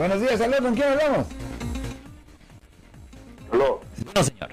Buenos 0.00 0.18
días, 0.22 0.40
¿con 0.62 0.74
quién 0.74 0.88
hablamos? 0.88 1.26
Aló. 3.52 3.80
No, 4.14 4.24
señor. 4.24 4.48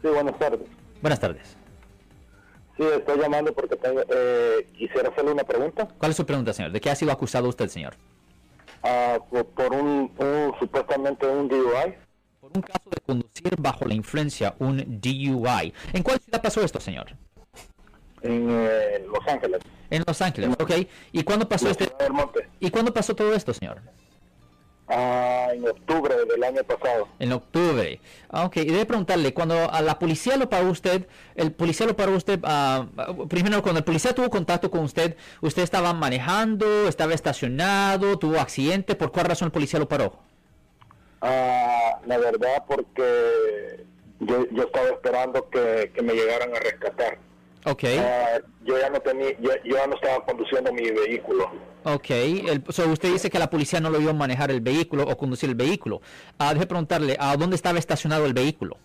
Sí, 0.00 0.08
buenas 0.08 0.38
tardes. 0.38 0.60
Buenas 1.02 1.20
tardes. 1.20 1.56
Sí, 2.78 2.82
estoy 2.82 3.18
llamando 3.20 3.52
porque 3.52 3.76
tengo, 3.76 4.00
eh, 4.08 4.66
quisiera 4.72 5.10
hacerle 5.10 5.32
una 5.32 5.44
pregunta. 5.44 5.86
¿Cuál 5.98 6.12
es 6.12 6.16
su 6.16 6.24
pregunta, 6.24 6.54
señor? 6.54 6.72
¿De 6.72 6.80
qué 6.80 6.88
ha 6.88 6.94
sido 6.96 7.12
acusado 7.12 7.46
usted, 7.46 7.68
señor? 7.68 7.92
Ah, 8.82 9.18
por, 9.28 9.44
por 9.48 9.70
un, 9.74 10.10
un- 10.16 10.54
supuestamente 10.58 11.26
un 11.26 11.46
DUI. 11.48 11.94
Por 12.40 12.52
un 12.54 12.62
caso 12.62 12.88
de 12.88 13.02
conducir 13.04 13.54
bajo 13.58 13.84
la 13.84 13.92
influencia, 13.92 14.54
un 14.60 14.78
DUI. 14.98 15.74
¿En 15.92 16.02
cuál 16.02 16.18
ciudad 16.20 16.40
pasó 16.40 16.62
esto, 16.62 16.80
señor? 16.80 17.08
en 18.22 18.46
eh, 18.48 19.04
Los 19.12 19.28
Ángeles. 19.28 19.60
En 19.90 20.02
Los 20.06 20.22
Ángeles, 20.22 20.48
ok. 20.58 20.70
¿Y 21.12 21.22
cuándo 21.22 21.46
pasó 21.46 21.68
este? 21.68 21.92
¿Y 22.60 22.70
cuándo 22.70 22.94
pasó 22.94 23.14
todo 23.14 23.34
esto, 23.34 23.52
señor? 23.52 23.82
Ah, 24.94 25.48
en 25.54 25.66
octubre 25.66 26.14
del 26.26 26.44
año 26.44 26.62
pasado. 26.64 27.08
En 27.18 27.32
octubre. 27.32 27.98
Ah, 28.28 28.44
ok. 28.44 28.58
Y 28.58 28.66
debe 28.66 28.84
preguntarle, 28.84 29.32
cuando 29.32 29.70
a 29.72 29.80
la 29.80 29.98
policía 29.98 30.36
lo 30.36 30.50
paró 30.50 30.68
usted, 30.68 31.06
el 31.34 31.52
policía 31.52 31.86
lo 31.86 31.96
paró 31.96 32.12
usted, 32.14 32.38
ah, 32.44 32.86
primero 33.30 33.62
cuando 33.62 33.78
el 33.78 33.84
policía 33.84 34.14
tuvo 34.14 34.28
contacto 34.28 34.70
con 34.70 34.80
usted, 34.80 35.16
¿usted 35.40 35.62
estaba 35.62 35.94
manejando, 35.94 36.88
estaba 36.88 37.14
estacionado, 37.14 38.18
tuvo 38.18 38.38
accidente? 38.38 38.94
¿Por 38.94 39.12
cuál 39.12 39.26
razón 39.26 39.46
el 39.46 39.52
policía 39.52 39.78
lo 39.78 39.88
paró? 39.88 40.18
Ah, 41.22 41.98
la 42.04 42.18
verdad 42.18 42.64
porque 42.68 43.86
yo, 44.20 44.46
yo 44.50 44.64
estaba 44.64 44.88
esperando 44.88 45.48
que, 45.48 45.90
que 45.94 46.02
me 46.02 46.12
llegaran 46.12 46.54
a 46.54 46.58
rescatar. 46.58 47.18
Ok. 47.64 47.84
Ah, 47.98 48.40
yo 48.64 48.78
ya 48.78 48.90
no 48.90 49.00
tenía, 49.00 49.30
yo, 49.40 49.50
yo 49.64 49.76
ya 49.76 49.86
no 49.86 49.94
estaba 49.94 50.24
conduciendo 50.24 50.72
mi 50.72 50.90
vehículo. 50.90 51.50
Ok, 51.84 52.10
el, 52.10 52.64
so 52.68 52.88
usted 52.88 53.12
dice 53.12 53.30
que 53.30 53.38
la 53.38 53.50
policía 53.50 53.80
no 53.80 53.90
lo 53.90 53.98
vio 53.98 54.14
manejar 54.14 54.50
el 54.50 54.60
vehículo 54.60 55.04
o 55.04 55.16
conducir 55.16 55.48
el 55.48 55.54
vehículo. 55.54 56.00
Ah, 56.38 56.54
deje 56.54 56.66
preguntarle, 56.66 57.16
¿a 57.18 57.36
dónde 57.36 57.56
estaba 57.56 57.78
estacionado 57.78 58.26
el 58.26 58.34
vehículo? 58.34 58.76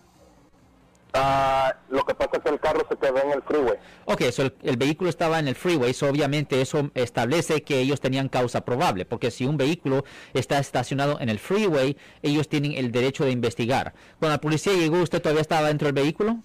Ah, 1.14 1.74
lo 1.88 2.04
que 2.04 2.14
pasa 2.14 2.32
es 2.34 2.42
que 2.42 2.50
el 2.50 2.60
carro 2.60 2.86
se 2.88 2.96
quedó 2.96 3.18
en 3.22 3.32
el 3.32 3.42
freeway. 3.42 3.78
Ok, 4.04 4.22
so 4.30 4.42
el, 4.42 4.54
el 4.62 4.76
vehículo 4.76 5.10
estaba 5.10 5.38
en 5.38 5.48
el 5.48 5.54
freeway, 5.54 5.94
so 5.94 6.08
obviamente 6.08 6.60
eso 6.60 6.90
establece 6.94 7.62
que 7.62 7.80
ellos 7.80 8.00
tenían 8.00 8.28
causa 8.28 8.64
probable, 8.64 9.06
porque 9.06 9.30
si 9.30 9.46
un 9.46 9.56
vehículo 9.56 10.04
está 10.34 10.58
estacionado 10.58 11.18
en 11.20 11.30
el 11.30 11.38
freeway, 11.38 11.96
ellos 12.22 12.48
tienen 12.48 12.72
el 12.72 12.92
derecho 12.92 13.24
de 13.24 13.30
investigar. 13.30 13.94
Cuando 14.18 14.34
la 14.34 14.40
policía 14.40 14.74
llegó, 14.74 14.98
¿usted 14.98 15.22
todavía 15.22 15.42
estaba 15.42 15.68
dentro 15.68 15.86
del 15.86 15.94
vehículo? 15.94 16.38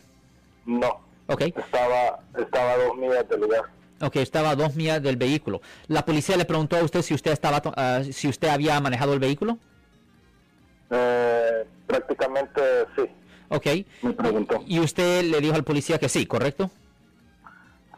No, 0.66 1.02
Ok, 1.28 1.42
estaba, 1.42 2.20
estaba 2.38 2.72
a 2.74 2.78
dos 2.78 2.96
millas 2.98 3.28
del 3.30 3.42
lugar. 3.42 3.64
ok, 4.02 4.16
estaba 4.18 4.50
a 4.52 4.56
dos 4.56 4.76
millas 4.76 5.02
del 5.02 5.16
vehículo. 5.18 5.62
¿La 5.88 6.04
policía 6.06 6.36
le 6.38 6.46
preguntó 6.46 6.76
a 6.78 6.84
usted 6.84 7.02
si 7.02 7.14
usted, 7.14 7.32
estaba, 7.32 7.62
ah, 7.78 8.02
si 8.12 8.28
usted 8.28 8.50
había 8.50 8.80
manejado 8.82 9.14
el 9.14 9.20
vehículo? 9.20 9.58
Eh, 10.90 11.66
prácticamente 11.88 12.62
sí, 12.96 13.04
Ok, 13.50 13.66
me 14.04 14.14
preguntó. 14.14 14.64
y 14.68 14.80
usted 14.80 15.24
le 15.24 15.40
dijo 15.40 15.56
al 15.56 15.64
policía 15.64 15.98
que 15.98 16.10
sí, 16.10 16.26
¿correcto? 16.26 16.70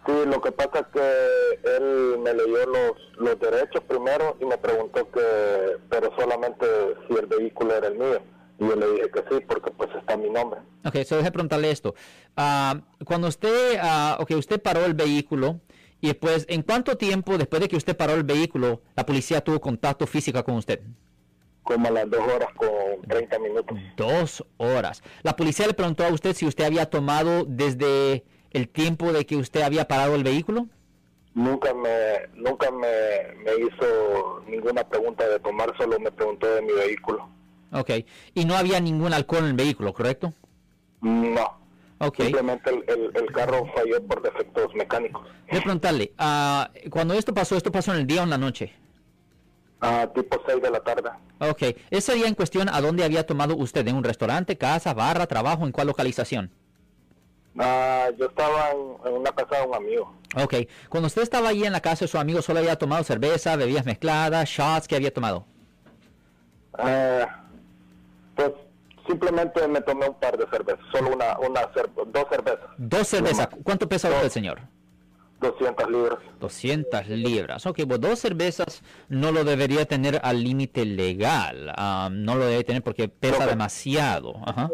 Sí, 0.05 0.11
lo 0.27 0.39
que 0.39 0.51
pasa 0.51 0.79
es 0.81 0.85
que 0.93 1.77
él 1.77 2.19
me 2.19 2.31
leyó 2.33 2.65
los, 2.67 2.91
los 3.17 3.39
derechos 3.39 3.81
primero 3.87 4.37
y 4.39 4.45
me 4.45 4.57
preguntó 4.57 5.09
que, 5.09 5.77
pero 5.89 6.11
solamente 6.15 6.65
si 7.07 7.15
el 7.15 7.25
vehículo 7.25 7.73
era 7.75 7.87
el 7.87 7.95
mío. 7.95 8.21
Y 8.59 8.67
yo 8.67 8.75
le 8.75 8.87
dije 8.91 9.11
que 9.11 9.19
sí, 9.29 9.43
porque 9.47 9.71
pues 9.71 9.89
está 9.95 10.15
mi 10.15 10.29
nombre. 10.29 10.61
Ok, 10.85 11.03
so 11.05 11.17
deje 11.17 11.31
preguntarle 11.31 11.71
esto. 11.71 11.93
Ah, 12.37 12.79
cuando 13.05 13.27
usted, 13.27 13.77
ah, 13.81 14.17
ok, 14.19 14.31
usted 14.37 14.61
paró 14.61 14.85
el 14.85 14.93
vehículo 14.93 15.59
y 16.01 16.07
después, 16.07 16.45
¿en 16.49 16.61
cuánto 16.61 16.97
tiempo 16.97 17.37
después 17.37 17.61
de 17.61 17.67
que 17.67 17.75
usted 17.75 17.97
paró 17.97 18.13
el 18.13 18.23
vehículo, 18.23 18.81
la 18.95 19.05
policía 19.05 19.41
tuvo 19.41 19.59
contacto 19.59 20.07
físico 20.07 20.43
con 20.43 20.55
usted? 20.55 20.81
Como 21.63 21.87
a 21.87 21.91
las 21.91 22.09
dos 22.09 22.21
horas 22.21 22.49
con 22.55 23.01
30 23.07 23.39
minutos. 23.39 23.77
Dos 23.97 24.45
horas. 24.57 25.01
La 25.23 25.35
policía 25.35 25.65
le 25.67 25.73
preguntó 25.73 26.05
a 26.05 26.09
usted 26.09 26.35
si 26.35 26.45
usted 26.45 26.63
había 26.63 26.89
tomado 26.89 27.43
desde 27.45 28.23
el 28.51 28.69
tiempo 28.69 29.11
de 29.11 29.25
que 29.25 29.35
usted 29.35 29.63
había 29.63 29.87
parado 29.87 30.15
el 30.15 30.23
vehículo. 30.23 30.67
Nunca 31.33 31.73
me, 31.73 32.29
nunca 32.35 32.71
me, 32.71 33.35
me 33.43 33.51
hizo 33.65 34.41
ninguna 34.47 34.87
pregunta 34.87 35.27
de 35.27 35.39
tomar, 35.39 35.75
solo 35.75 35.99
me 35.99 36.11
preguntó 36.11 36.47
de 36.47 36.61
mi 36.61 36.71
vehículo. 36.71 37.27
Ok, 37.71 37.89
y 38.33 38.45
no 38.45 38.55
había 38.55 38.79
ningún 38.79 39.13
alcohol 39.13 39.43
en 39.43 39.49
el 39.49 39.53
vehículo, 39.55 39.93
¿correcto? 39.93 40.33
No, 41.01 41.57
Ok. 41.99 42.17
simplemente 42.21 42.69
el, 42.69 42.83
el, 42.87 43.11
el 43.15 43.31
carro 43.31 43.65
falló 43.75 44.01
por 44.07 44.21
defectos 44.21 44.73
mecánicos. 44.75 45.23
Voy 45.49 45.59
a 45.59 45.61
preguntarle, 45.61 46.13
ah, 46.17 46.69
cuando 46.89 47.13
esto 47.13 47.33
pasó, 47.33 47.55
¿esto 47.57 47.71
pasó 47.71 47.93
en 47.93 47.99
el 48.01 48.07
día 48.07 48.21
o 48.21 48.23
en 48.23 48.29
la 48.29 48.37
noche? 48.37 48.73
A 49.81 50.07
tipo 50.07 50.41
6 50.47 50.61
de 50.61 50.71
la 50.71 50.79
tarde. 50.79 51.09
Ok, 51.39 51.63
ese 51.89 52.13
día 52.15 52.27
en 52.27 52.33
cuestión, 52.35 52.69
¿a 52.69 52.79
dónde 52.81 53.03
había 53.03 53.25
tomado 53.25 53.55
usted? 53.57 53.85
¿En 53.87 53.95
un 53.95 54.03
restaurante, 54.03 54.57
casa, 54.57 54.93
barra, 54.93 55.27
trabajo? 55.27 55.65
¿En 55.65 55.71
cuál 55.71 55.87
localización? 55.87 56.49
Ah, 57.57 58.07
yo 58.17 58.25
estaba 58.25 58.71
en, 58.71 59.07
en 59.07 59.13
una 59.19 59.31
casa 59.31 59.59
de 59.61 59.67
un 59.67 59.75
amigo. 59.75 60.13
Ok, 60.35 60.55
cuando 60.89 61.07
usted 61.07 61.21
estaba 61.21 61.49
allí 61.49 61.65
en 61.65 61.71
la 61.73 61.81
casa 61.81 62.05
de 62.05 62.09
su 62.09 62.17
amigo, 62.17 62.41
¿solo 62.41 62.59
había 62.59 62.77
tomado 62.77 63.03
cerveza, 63.03 63.55
bebidas 63.57 63.85
mezcladas, 63.85 64.49
shots? 64.49 64.87
¿Qué 64.87 64.95
había 64.95 65.13
tomado? 65.13 65.45
Eh, 66.79 67.25
pues 68.35 68.51
simplemente 69.07 69.67
me 69.67 69.81
tomé 69.81 70.07
un 70.09 70.15
par 70.15 70.37
de 70.37 70.45
cervezas, 70.49 70.79
solo 70.91 71.11
una, 71.15 71.37
una 71.39 71.61
cer- 71.73 71.89
dos 72.07 72.25
cervezas, 72.29 72.65
Dos 72.77 73.07
cervezas. 73.07 73.49
¿Cuánto 73.63 73.87
pesa 73.87 74.09
usted, 74.09 74.29
señor? 74.29 74.59
200 75.41 75.89
libras. 75.91 76.19
200 76.39 77.07
libras. 77.09 77.65
Ok, 77.65 77.81
pues 77.87 77.99
dos 77.99 78.17
cervezas 78.19 78.81
no 79.09 79.31
lo 79.31 79.43
debería 79.43 79.85
tener 79.85 80.19
al 80.23 80.43
límite 80.43 80.85
legal. 80.85 81.71
Ah, 81.77 82.09
no 82.11 82.35
lo 82.35 82.45
debe 82.45 82.63
tener 82.63 82.81
porque 82.81 83.09
pesa 83.09 83.45
demasiado. 83.45 84.33
Ajá. 84.45 84.69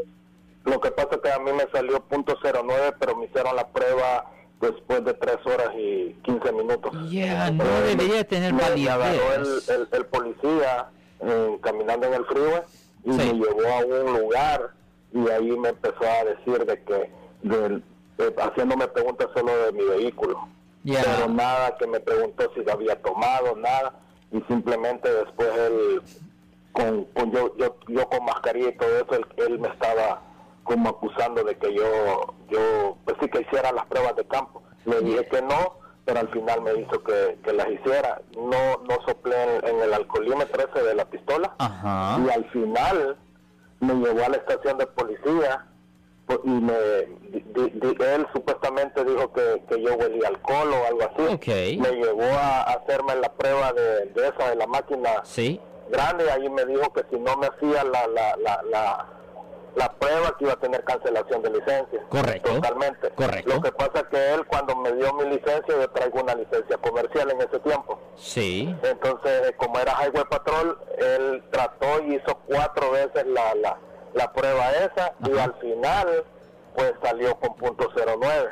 Lo 0.63 0.79
que 0.79 0.91
pasa 0.91 1.09
es 1.13 1.17
que 1.21 1.31
a 1.31 1.39
mí 1.39 1.51
me 1.51 1.67
salió 1.71 1.99
punto 2.05 2.37
.09, 2.39 2.95
pero 2.99 3.15
me 3.17 3.25
hicieron 3.25 3.55
la 3.55 3.67
prueba 3.67 4.31
después 4.61 5.03
de 5.03 5.13
3 5.15 5.37
horas 5.47 5.69
y 5.75 6.13
15 6.23 6.51
minutos. 6.51 6.91
Ya, 7.09 7.49
no 7.49 7.63
Eh, 7.63 7.95
debería 7.95 8.23
tener 8.23 8.53
me, 8.53 8.61
me 8.63 8.69
validez. 8.87 9.67
el, 9.69 9.87
el 9.91 10.05
policía 10.05 10.89
eh, 11.21 11.57
caminando 11.63 12.05
en 12.07 12.13
el 12.13 12.25
freeway 12.25 12.61
y 13.03 13.11
Sí. 13.13 13.17
me 13.17 13.33
llevó 13.33 13.67
a 13.67 13.85
un 13.85 14.19
lugar 14.21 14.71
y 15.13 15.29
ahí 15.29 15.51
me 15.57 15.69
empezó 15.69 16.03
a 16.03 16.23
decir 16.25 16.65
de 16.65 16.83
que, 16.83 17.11
del- 17.43 17.83
eh, 18.17 18.35
haciéndome 18.39 18.87
preguntas 18.87 19.27
solo 19.35 19.55
de 19.65 19.71
mi 19.73 19.83
vehículo. 19.85 20.47
Pero 20.83 21.27
nada 21.29 21.75
que 21.77 21.85
me 21.87 21.99
preguntó 21.99 22.49
si 22.55 22.67
había 22.69 22.99
tomado, 23.01 23.55
nada. 23.55 23.93
Y 24.31 24.41
simplemente 24.47 25.11
después 25.11 25.49
él, 25.57 26.01
con, 26.71 27.05
con 27.05 27.31
yo, 27.31 27.55
yo, 27.57 27.75
yo 27.87 28.07
con 28.09 28.25
mascarilla 28.25 28.69
y 28.69 28.77
todo 28.77 28.89
eso, 28.97 29.13
él, 29.15 29.25
él 29.37 29.59
me 29.59 29.67
estaba 29.67 30.21
como 30.63 30.89
acusando 30.89 31.43
de 31.43 31.55
que 31.57 31.73
yo, 31.73 31.83
yo, 32.49 32.95
pues 33.05 33.17
sí 33.21 33.27
que 33.29 33.41
hiciera 33.41 33.71
las 33.73 33.85
pruebas 33.87 34.15
de 34.15 34.25
campo. 34.25 34.61
Le 34.85 35.01
dije 35.01 35.27
que 35.27 35.41
no, 35.41 35.75
pero 36.05 36.19
al 36.19 36.29
final 36.29 36.61
me 36.61 36.73
hizo 36.75 37.03
que, 37.03 37.37
que 37.43 37.53
las 37.53 37.69
hiciera. 37.69 38.21
No, 38.35 38.77
no 38.87 38.97
soplé 39.07 39.35
en, 39.57 39.67
en 39.67 39.81
el 39.81 39.93
alcoholímetro 39.93 40.67
ese 40.69 40.83
de 40.85 40.95
la 40.95 41.05
pistola. 41.05 41.53
Ajá. 41.59 42.19
Y 42.25 42.29
al 42.29 42.45
final 42.51 43.17
me 43.79 43.93
llevó 43.95 44.23
a 44.25 44.29
la 44.29 44.37
estación 44.37 44.77
de 44.77 44.87
policía 44.87 45.65
po- 46.27 46.41
y 46.43 46.49
me, 46.49 46.73
di- 47.29 47.43
di- 47.53 47.97
él 48.03 48.27
supuestamente 48.33 49.03
dijo 49.03 49.31
que, 49.33 49.63
que 49.69 49.81
yo 49.81 49.95
huelía 49.95 50.27
alcohol 50.27 50.73
o 50.73 50.87
algo 50.87 51.01
así. 51.03 51.77
Me 51.77 51.91
llevó 51.91 52.23
a 52.23 52.61
hacerme 52.63 53.15
la 53.15 53.31
prueba 53.33 53.71
de, 53.73 54.05
de 54.07 54.27
esa, 54.27 54.49
de 54.49 54.55
la 54.55 54.67
máquina 54.67 55.09
Sí. 55.23 55.59
grande, 55.89 56.25
y 56.25 56.29
ahí 56.29 56.49
me 56.49 56.65
dijo 56.65 56.91
que 56.93 57.03
si 57.11 57.19
no 57.19 57.35
me 57.37 57.47
hacía 57.47 57.83
la, 57.83 58.07
la, 58.07 58.35
la, 58.37 58.61
la, 58.69 59.05
la 59.75 59.89
prueba 59.93 60.35
que 60.37 60.43
iba 60.45 60.53
a 60.53 60.59
tener 60.59 60.83
cancelación 60.83 61.41
de 61.41 61.49
licencia. 61.49 62.01
Correcto. 62.09 62.51
Totalmente. 62.55 63.09
Correcto. 63.11 63.53
Lo 63.55 63.61
que 63.61 63.71
pasa 63.71 63.99
es 63.99 64.03
que 64.05 64.33
él 64.33 64.45
cuando 64.47 64.75
me 64.75 64.91
dio 64.93 65.13
mi 65.13 65.23
licencia, 65.25 65.63
yo 65.67 65.89
traigo 65.91 66.21
una 66.21 66.35
licencia 66.35 66.77
comercial 66.77 67.31
en 67.31 67.41
ese 67.41 67.59
tiempo. 67.59 67.99
Sí. 68.17 68.75
Entonces, 68.83 69.49
eh, 69.49 69.53
como 69.57 69.79
era 69.79 69.93
Highway 70.03 70.25
Patrol, 70.29 70.77
él 70.97 71.43
trató 71.51 72.01
y 72.03 72.15
hizo 72.15 72.37
cuatro 72.47 72.91
veces 72.91 73.25
la, 73.27 73.55
la, 73.55 73.77
la 74.13 74.31
prueba 74.33 74.71
esa 74.71 75.13
y 75.25 75.37
al 75.37 75.53
final, 75.61 76.25
pues 76.75 76.93
salió 77.01 77.35
con 77.39 77.55
punto 77.55 77.89
09. 77.95 78.49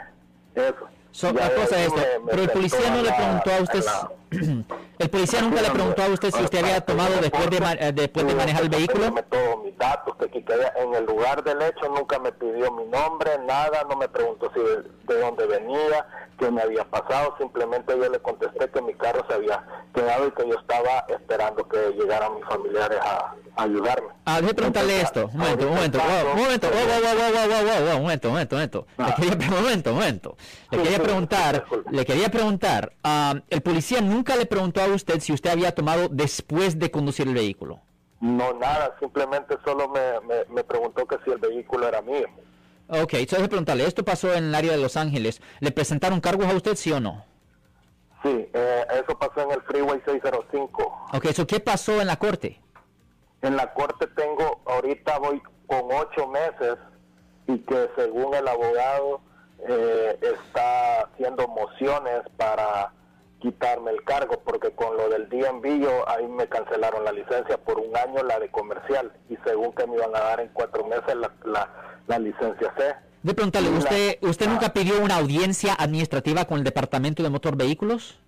Eso. 0.56 0.88
So, 1.12 1.34
la 1.34 1.50
cosa 1.56 1.80
es 1.82 1.92
pero 2.30 2.42
el 2.44 2.50
policía 2.50 2.92
no 2.92 3.02
le 3.02 3.12
preguntó 3.12 3.52
a 3.52 3.62
usted, 3.64 3.84
la- 3.84 4.12
el 4.32 5.10
policía 5.10 5.42
nunca 5.42 5.62
le 5.62 5.70
preguntó 5.72 6.04
a 6.04 6.08
usted 6.08 6.32
si 6.32 6.44
usted 6.44 6.60
había 6.64 6.82
tomado 6.82 7.16
después 7.22 7.50
de, 7.50 7.58
eh, 7.58 7.92
después 7.94 8.28
de 8.28 8.36
manejar 8.36 8.64
el 8.64 8.70
vehículo. 8.70 9.14
Todos 9.30 9.64
mis 9.64 9.78
datos, 9.78 10.16
que, 10.18 10.44
en 10.78 10.94
el 10.96 11.06
lugar 11.06 11.44
del 11.44 11.62
hecho 11.62 11.88
nunca 11.90 12.20
me 12.20 12.32
pidió 12.32 12.72
mi 12.74 12.86
nombre, 12.86 13.32
nada, 13.48 13.86
no 13.90 13.96
me 13.96 14.08
preguntó 14.10 14.52
si 14.54 14.60
de, 14.60 15.14
de 15.16 15.22
dónde 15.22 15.46
venía, 15.46 16.06
qué 16.38 16.52
me 16.52 16.62
había 16.62 16.84
pasado, 16.86 17.36
simplemente 17.38 17.94
yo 17.98 18.10
le 18.10 18.20
contesté 18.20 18.70
que 18.70 18.82
mi 18.82 18.94
carro 18.94 19.26
se 19.28 19.34
había 19.36 19.64
quedado 19.94 20.28
y 20.28 20.32
que 20.32 20.48
yo 20.50 20.56
estaba 20.60 21.06
esperando 21.10 21.68
que 21.68 21.78
llegaran 21.98 22.36
mis 22.36 22.46
familiares 22.46 22.98
a, 23.02 23.34
a 23.56 23.64
ayudarme. 23.64 24.08
Ah, 24.26 24.36
déjeme 24.36 24.54
preguntarle 24.54 25.02
esto. 25.02 25.30
Un 25.34 25.40
momento, 25.40 25.68
un 25.68 25.74
momento, 25.76 26.00
un 26.34 26.44
momento, 26.44 26.68
wow, 26.70 26.80
wow, 26.80 27.86
wow, 27.86 27.96
un 27.98 28.02
momento, 28.04 28.28
un 28.28 28.34
momento, 28.34 28.56
un 28.56 28.60
momento. 28.60 28.88
Le 28.98 29.04
Ah. 29.06 29.16
quería, 29.16 29.32
un 29.50 29.64
momento, 29.64 29.90
un 29.92 29.96
momento. 29.98 30.38
Le 30.72 30.78
Sí, 30.78 30.84
quería 30.84 31.00
preguntar, 31.04 31.66
le 31.92 32.06
quería 32.06 32.30
preguntar, 32.30 32.94
ah, 33.04 33.36
el 33.50 33.62
policía 33.62 34.02
nunca 34.02 34.19
nunca 34.20 34.36
le 34.36 34.46
preguntó 34.46 34.82
a 34.82 34.88
usted 34.88 35.22
si 35.22 35.32
usted 35.32 35.50
había 35.50 35.74
tomado 35.74 36.10
después 36.10 36.78
de 36.78 36.92
conducir 36.92 37.26
el 37.26 37.34
vehículo. 37.34 37.80
No, 38.20 38.54
nada, 38.54 38.98
simplemente 39.00 39.56
solo 39.64 39.88
me, 39.88 40.46
me, 40.54 40.64
preguntó 40.66 41.06
que 41.06 41.16
si 41.24 41.32
el 41.32 41.38
vehículo 41.38 41.88
era 41.88 42.02
mío. 42.02 42.28
Ok, 42.90 43.14
entonces 43.14 43.48
preguntarle, 43.48 43.86
esto 43.86 44.04
pasó 44.04 44.34
en 44.34 44.46
el 44.46 44.56
área 44.56 44.74
de 44.74 44.78
Los 44.78 44.98
Ángeles, 44.98 45.42
¿le 45.62 45.72
presentaron 45.72 46.20
cargos 46.20 46.48
a 46.48 46.54
usted, 46.54 46.76
sí 46.76 46.92
o 46.92 47.00
no? 47.00 47.24
Sí, 48.22 48.50
eh, 48.54 48.86
eso 49.02 49.18
pasó 49.18 49.42
en 49.42 49.52
el 49.52 49.62
Freeway 49.62 50.02
605. 50.06 51.08
Ok, 51.14 51.26
¿eso 51.26 51.48
qué 51.48 51.62
pasó 51.62 52.02
en 52.02 52.08
la 52.08 52.18
corte? 52.18 52.60
En 53.42 53.56
la 53.56 53.74
corte 53.74 54.06
tengo, 54.08 54.60
ahorita 54.66 55.18
voy 55.20 55.42
con 55.66 55.84
ocho 55.94 56.28
meses 56.28 56.76
y 57.48 57.58
que 57.60 57.90
según 57.96 58.36
el 58.36 58.46
abogado 58.50 59.22
eh, 59.66 60.20
está 60.22 61.04
haciendo 61.04 61.48
mociones 61.48 62.24
para 62.36 62.92
quitarme 63.40 63.92
el 63.92 64.04
cargo 64.04 64.42
porque 64.44 64.72
con 64.72 64.98
lo 64.98 65.10
del 65.10 65.30
DMV 65.30 65.82
yo 65.82 66.10
ahí 66.10 66.28
me 66.28 66.48
cancelaron 66.48 67.04
la 67.04 67.12
licencia 67.12 67.58
por 67.58 67.80
un 67.80 67.96
año 67.96 68.24
la 68.24 68.40
de 68.40 68.50
comercial 68.50 69.12
y 69.30 69.38
según 69.46 69.74
que 69.74 69.88
me 69.88 69.96
iban 69.96 70.16
a 70.16 70.20
dar 70.20 70.40
en 70.42 70.50
cuatro 70.50 70.86
meses 70.86 71.16
la, 71.16 71.32
la, 72.08 72.20
licencia 72.20 72.74
C. 72.78 72.96
De 73.24 73.34
preguntarle, 73.34 73.70
¿usted, 73.70 74.18
¿usted 74.22 74.48
nunca 74.48 74.74
pidió 74.74 75.02
una 75.02 75.18
audiencia 75.18 75.74
administrativa 75.74 76.46
con 76.46 76.58
el 76.58 76.64
Departamento 76.64 77.24
de 77.24 77.30
Motor 77.30 77.56
Vehículos? 77.56 78.20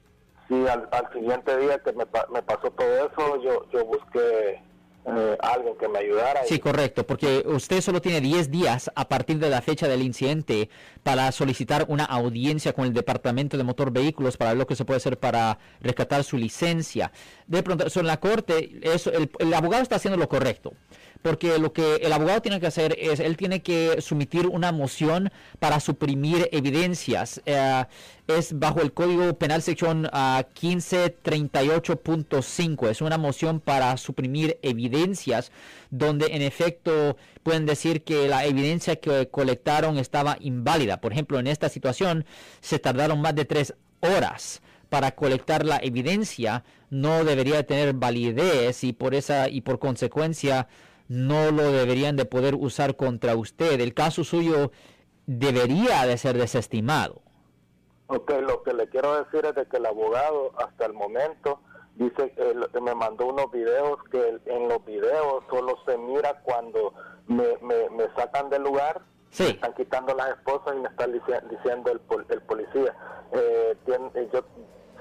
Sí, 0.48 0.66
al, 0.68 1.14
siguiente 1.14 1.58
día 1.58 1.80
que 1.80 1.94
me, 1.94 2.06
me 2.32 2.42
pasó 2.44 2.72
todo 2.72 3.08
eso, 3.08 3.42
yo, 3.42 3.66
yo 3.72 3.86
busqué 3.86 4.62
eh, 5.06 5.38
alguien 5.40 5.76
que 5.78 5.88
me 5.88 6.00
ayudara. 6.00 6.42
Sí, 6.46 6.60
correcto, 6.60 7.06
porque 7.06 7.44
usted 7.46 7.82
solo 7.82 8.02
tiene 8.02 8.22
10 8.22 8.52
días 8.52 8.92
a 8.96 9.08
partir 9.08 9.40
de 9.40 9.50
la 9.50 9.62
fecha 9.62 9.88
del 9.88 10.02
incidente 10.02 10.70
para 11.04 11.32
solicitar 11.32 11.86
una 11.88 12.06
audiencia 12.06 12.74
con 12.74 12.86
el 12.86 12.94
Departamento 12.94 13.58
de 13.58 13.64
Motor 13.64 13.92
Vehículos 13.92 14.38
para 14.38 14.52
ver 14.52 14.60
lo 14.60 14.68
que 14.68 14.76
se 14.76 14.86
puede 14.86 14.98
hacer 14.98 15.18
para 15.18 15.58
rescatar 15.82 16.24
su 16.24 16.38
licencia. 16.38 17.12
De 17.48 17.64
pronto, 17.64 17.86
en 17.94 18.08
la 18.08 18.20
corte, 18.20 18.80
eso, 18.84 19.12
el 19.12 19.54
abogado 19.54 19.84
está 19.84 19.96
haciendo 19.96 20.18
lo 20.18 20.30
correcto 20.30 20.74
porque 21.22 21.60
lo 21.60 21.74
que 21.74 21.98
el 21.98 22.14
abogado 22.14 22.42
tiene 22.42 22.60
que 22.60 22.66
hacer 22.68 22.96
es, 23.00 23.20
él 23.20 23.38
tiene 23.38 23.62
que 23.62 24.02
sumitir 24.02 24.48
una 24.48 24.72
moción 24.72 25.32
para 25.60 25.80
suprimir 25.80 26.50
evidencias. 26.52 27.42
Eh, 27.46 27.86
es 28.28 28.58
bajo 28.58 28.82
el 28.82 28.94
Código 28.94 29.38
Penal 29.38 29.62
sección 29.62 30.06
1538.5. 30.06 32.88
Ah, 32.88 32.92
es 32.92 33.02
una 33.02 33.18
moción 33.18 33.60
para 33.60 33.98
suprimir 33.98 34.58
evidencias 34.62 35.52
donde 35.90 36.28
en 36.28 36.42
efecto 36.42 37.18
pueden 37.44 37.66
decir 37.66 38.04
que 38.04 38.28
la 38.28 38.46
evidencia 38.46 38.96
que 38.96 39.28
colectaron 39.30 39.98
estaba 39.98 40.38
inválida. 40.40 41.02
Por 41.02 41.12
ejemplo, 41.12 41.40
en 41.40 41.48
esta 41.48 41.68
situación 41.70 42.26
se 42.62 42.80
tardaron 42.80 43.20
más 43.22 43.36
de 43.36 43.46
tres 43.46 43.74
horas 44.00 44.62
para 44.90 45.12
colectar 45.12 45.66
la 45.66 45.80
evidencia 45.82 46.64
no 46.92 47.24
debería 47.24 47.66
tener 47.66 47.94
validez 47.94 48.84
y 48.84 48.94
por 48.94 49.16
esa 49.16 49.50
y 49.50 49.62
por 49.62 49.80
consecuencia 49.80 50.68
no 51.12 51.52
lo 51.52 51.74
deberían 51.74 52.16
de 52.16 52.24
poder 52.24 52.56
usar 52.56 52.96
contra 52.96 53.36
usted. 53.36 53.82
El 53.82 53.94
caso 53.94 54.24
suyo 54.24 54.72
debería 55.26 56.06
de 56.06 56.18
ser 56.18 56.38
desestimado. 56.38 57.22
Ok, 58.08 58.32
lo 58.42 58.64
que 58.64 58.74
le 58.74 58.88
quiero 58.88 59.22
decir 59.22 59.46
es 59.46 59.54
de 59.56 59.66
que 59.66 59.76
el 59.76 59.88
abogado 59.88 60.54
hasta 60.58 60.86
el 60.86 60.94
momento 60.94 61.60
dice 61.96 62.32
que 62.32 62.82
me 62.82 62.96
mandó 62.96 63.28
unos 63.28 63.52
videos 63.52 64.00
que 64.10 64.40
en 64.46 64.70
los 64.70 64.86
videos 64.86 65.44
solo 65.50 65.78
se 65.86 65.98
mira 65.98 66.42
cuando 66.44 66.94
me, 67.28 67.58
me, 67.62 68.08
sacan 68.16 68.50
del 68.50 68.64
lugar, 68.64 69.02
sí. 69.32 69.48
están 69.48 69.74
quitando 69.74 70.16
las 70.16 70.30
esposas 70.30 70.76
y 70.78 70.80
me 70.80 70.88
están 70.88 71.12
diciendo 71.12 71.92
el, 71.92 72.02
el 72.30 72.42
policía. 72.44 72.96
Eh, 73.34 73.76
yo 74.32 74.46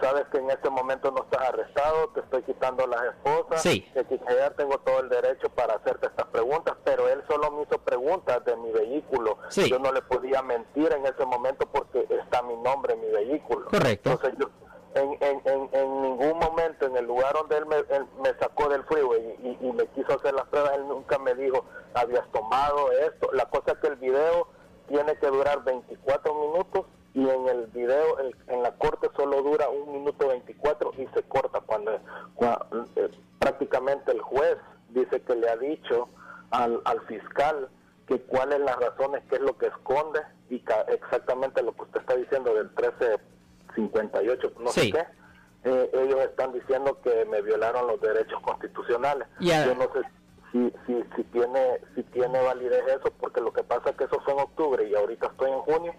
sabes 0.00 0.26
que 0.32 0.38
en 0.38 0.50
este 0.50 0.70
momento 0.70 1.10
no 1.10 1.22
estás 1.22 1.48
arrestado, 1.48 2.08
te 2.10 2.20
estoy 2.20 2.42
quitando 2.42 2.86
las 2.86 3.02
esposas, 3.02 3.62
sí. 3.62 3.82
que 3.92 4.18
tengo 4.56 4.78
todo 4.78 5.00
el 5.00 5.08
derecho 5.08 5.48
para 5.50 5.74
hacerte 5.74 6.06
estas 6.06 6.26
preguntas, 6.26 6.74
pero 6.84 7.08
él 7.08 7.22
solo 7.28 7.50
me 7.52 7.62
hizo 7.62 7.78
preguntas 7.78 8.44
de 8.44 8.56
mi 8.56 8.70
vehículo. 8.72 9.38
Yo 9.50 9.78
no 9.78 9.92
le 9.92 10.02
podía 10.02 10.42
mentir 10.42 10.92
en 10.92 11.06
ese 11.06 11.24
momento 11.24 11.66
porque 11.66 12.06
está 12.10 12.42
mi 12.42 12.56
nombre 12.56 12.94
en 12.94 13.00
mi 13.00 13.10
vehículo. 13.10 13.66
Correcto. 13.66 14.10
Entonces 14.10 14.38
yo 14.38 14.50
en, 14.94 15.16
en, 15.20 15.68
en, 15.72 16.02
ningún 16.02 16.38
momento 16.38 16.86
en 16.86 16.96
el 16.96 17.06
lugar 17.06 17.32
donde 17.34 17.58
él 17.58 17.66
me, 17.66 18.34
sacó 18.40 18.68
del 18.68 18.82
freeway 18.84 19.36
y, 19.42 19.66
y, 19.66 19.72
me 19.72 19.86
quiso 19.88 20.14
hacer 20.14 20.34
las 20.34 20.46
pruebas, 20.48 20.72
él 20.74 20.88
nunca 20.88 21.18
me 21.18 21.34
dijo, 21.34 21.64
habías 21.94 22.26
tomado 22.32 22.90
esto. 22.92 23.30
La 23.32 23.46
cosa 23.46 23.72
es 23.72 23.78
que 23.78 23.86
el 23.86 23.96
video 23.96 24.48
tiene 24.88 25.16
que 25.16 25.28
durar 25.28 25.62
24 25.62 26.34
minutos 26.34 26.86
y 27.14 27.28
en 27.28 27.48
el 27.48 27.66
video, 27.68 28.18
en 28.46 28.62
la 28.62 28.72
corte 28.72 29.08
solo 29.16 29.42
dura 29.42 29.68
un 29.68 29.92
minuto 29.92 30.28
24 30.28 30.92
y 30.98 31.06
se 31.08 31.22
corta 31.24 31.60
cuando, 31.60 31.92
eh, 31.92 33.10
prácticamente 33.38 34.12
el 34.12 34.20
juez 34.20 34.56
dice 34.90 35.20
que 35.22 35.34
le 35.34 35.48
ha 35.48 35.56
dicho 35.80 36.08
al, 36.50 36.80
al 36.84 37.00
fiscal 37.02 37.68
que 38.06 38.20
cuáles 38.22 38.60
las 38.60 38.76
razones, 38.76 39.22
qué 39.28 39.36
es 39.36 39.42
lo 39.42 39.56
que 39.56 39.66
esconde 39.66 40.20
y 40.48 40.62
exactamente 40.88 41.62
lo 41.62 41.72
que 41.72 41.82
usted 41.82 42.00
está 42.00 42.16
diciendo 42.16 42.52
del 42.54 42.66
1358, 42.70 44.52
no 44.58 44.70
sé 44.70 44.90
qué. 44.90 45.06
Eh, 45.62 45.90
ellos 45.92 46.20
están 46.20 46.52
diciendo 46.52 46.98
que 47.02 47.24
me 47.26 47.42
violaron 47.42 47.86
los 47.86 48.00
derechos 48.00 48.40
constitucionales. 48.42 49.28
Yo 49.38 49.74
no 49.74 49.84
sé 49.92 50.00
si, 50.50 50.72
si, 50.86 51.04
si, 51.14 51.22
tiene, 51.24 51.80
si 51.94 52.02
tiene 52.04 52.42
validez 52.42 52.82
eso, 52.88 53.12
porque 53.20 53.40
lo 53.40 53.52
que 53.52 53.62
pasa 53.62 53.90
es 53.90 53.96
que 53.96 54.04
eso 54.04 54.20
fue 54.24 54.32
en 54.32 54.40
octubre 54.40 54.88
y 54.88 54.94
ahorita 54.94 55.26
estoy 55.26 55.50
en 55.52 55.60
junio 55.60 55.94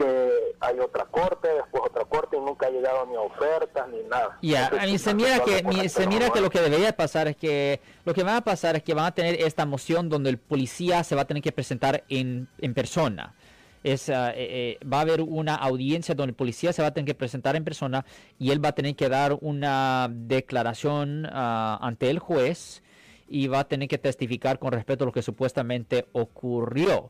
que 0.00 0.54
hay 0.60 0.78
otra 0.78 1.04
corte, 1.04 1.48
después 1.48 1.82
otra 1.86 2.04
corte 2.06 2.36
y 2.36 2.40
nunca 2.40 2.66
ha 2.66 2.70
llegado 2.70 3.04
ni 3.06 3.16
ofertas 3.16 3.86
ni 3.90 4.02
nada. 4.04 4.38
Ya, 4.40 4.68
a 4.68 4.86
mí 4.86 4.96
se 4.96 5.12
mira 5.12 5.40
que 5.40 5.88
se 5.90 6.06
mira 6.06 6.30
que 6.30 6.40
lo 6.40 6.48
que 6.48 6.60
debería 6.60 6.96
pasar 6.96 7.28
es 7.28 7.36
que 7.36 7.80
lo 8.06 8.14
que 8.14 8.22
va 8.22 8.38
a 8.38 8.40
pasar 8.40 8.76
es 8.76 8.82
que 8.82 8.94
van 8.94 9.04
a 9.04 9.12
tener 9.12 9.42
esta 9.42 9.66
moción 9.66 10.08
donde 10.08 10.30
el 10.30 10.38
policía 10.38 11.04
se 11.04 11.14
va 11.14 11.22
a 11.22 11.24
tener 11.26 11.42
que 11.42 11.52
presentar 11.52 12.04
en, 12.08 12.48
en 12.58 12.72
persona. 12.72 13.34
Es, 13.82 14.08
ah, 14.08 14.30
eh, 14.30 14.78
eh, 14.80 14.86
va 14.86 14.98
a 14.98 15.00
haber 15.02 15.20
una 15.20 15.54
audiencia 15.54 16.14
donde 16.14 16.30
el 16.30 16.36
policía 16.36 16.72
se 16.72 16.82
va 16.82 16.88
a 16.88 16.94
tener 16.94 17.06
que 17.06 17.14
presentar 17.14 17.56
en 17.56 17.64
persona 17.64 18.04
y 18.38 18.50
él 18.50 18.62
va 18.62 18.70
a 18.70 18.72
tener 18.72 18.94
que 18.94 19.08
dar 19.08 19.36
una 19.40 20.08
declaración 20.10 21.26
ah, 21.30 21.78
ante 21.82 22.08
el 22.08 22.18
juez 22.18 22.82
y 23.28 23.48
va 23.48 23.60
a 23.60 23.68
tener 23.68 23.88
que 23.88 23.98
testificar 23.98 24.58
con 24.58 24.72
respecto 24.72 25.04
a 25.04 25.06
lo 25.06 25.12
que 25.12 25.22
supuestamente 25.22 26.06
ocurrió 26.12 27.08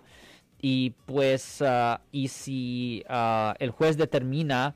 y 0.61 0.91
pues 1.07 1.63
ah, 1.63 2.01
y 2.13 2.29
si 2.29 3.05
ah, 3.09 3.55
el 3.59 3.71
juez 3.71 3.97
determina 3.97 4.75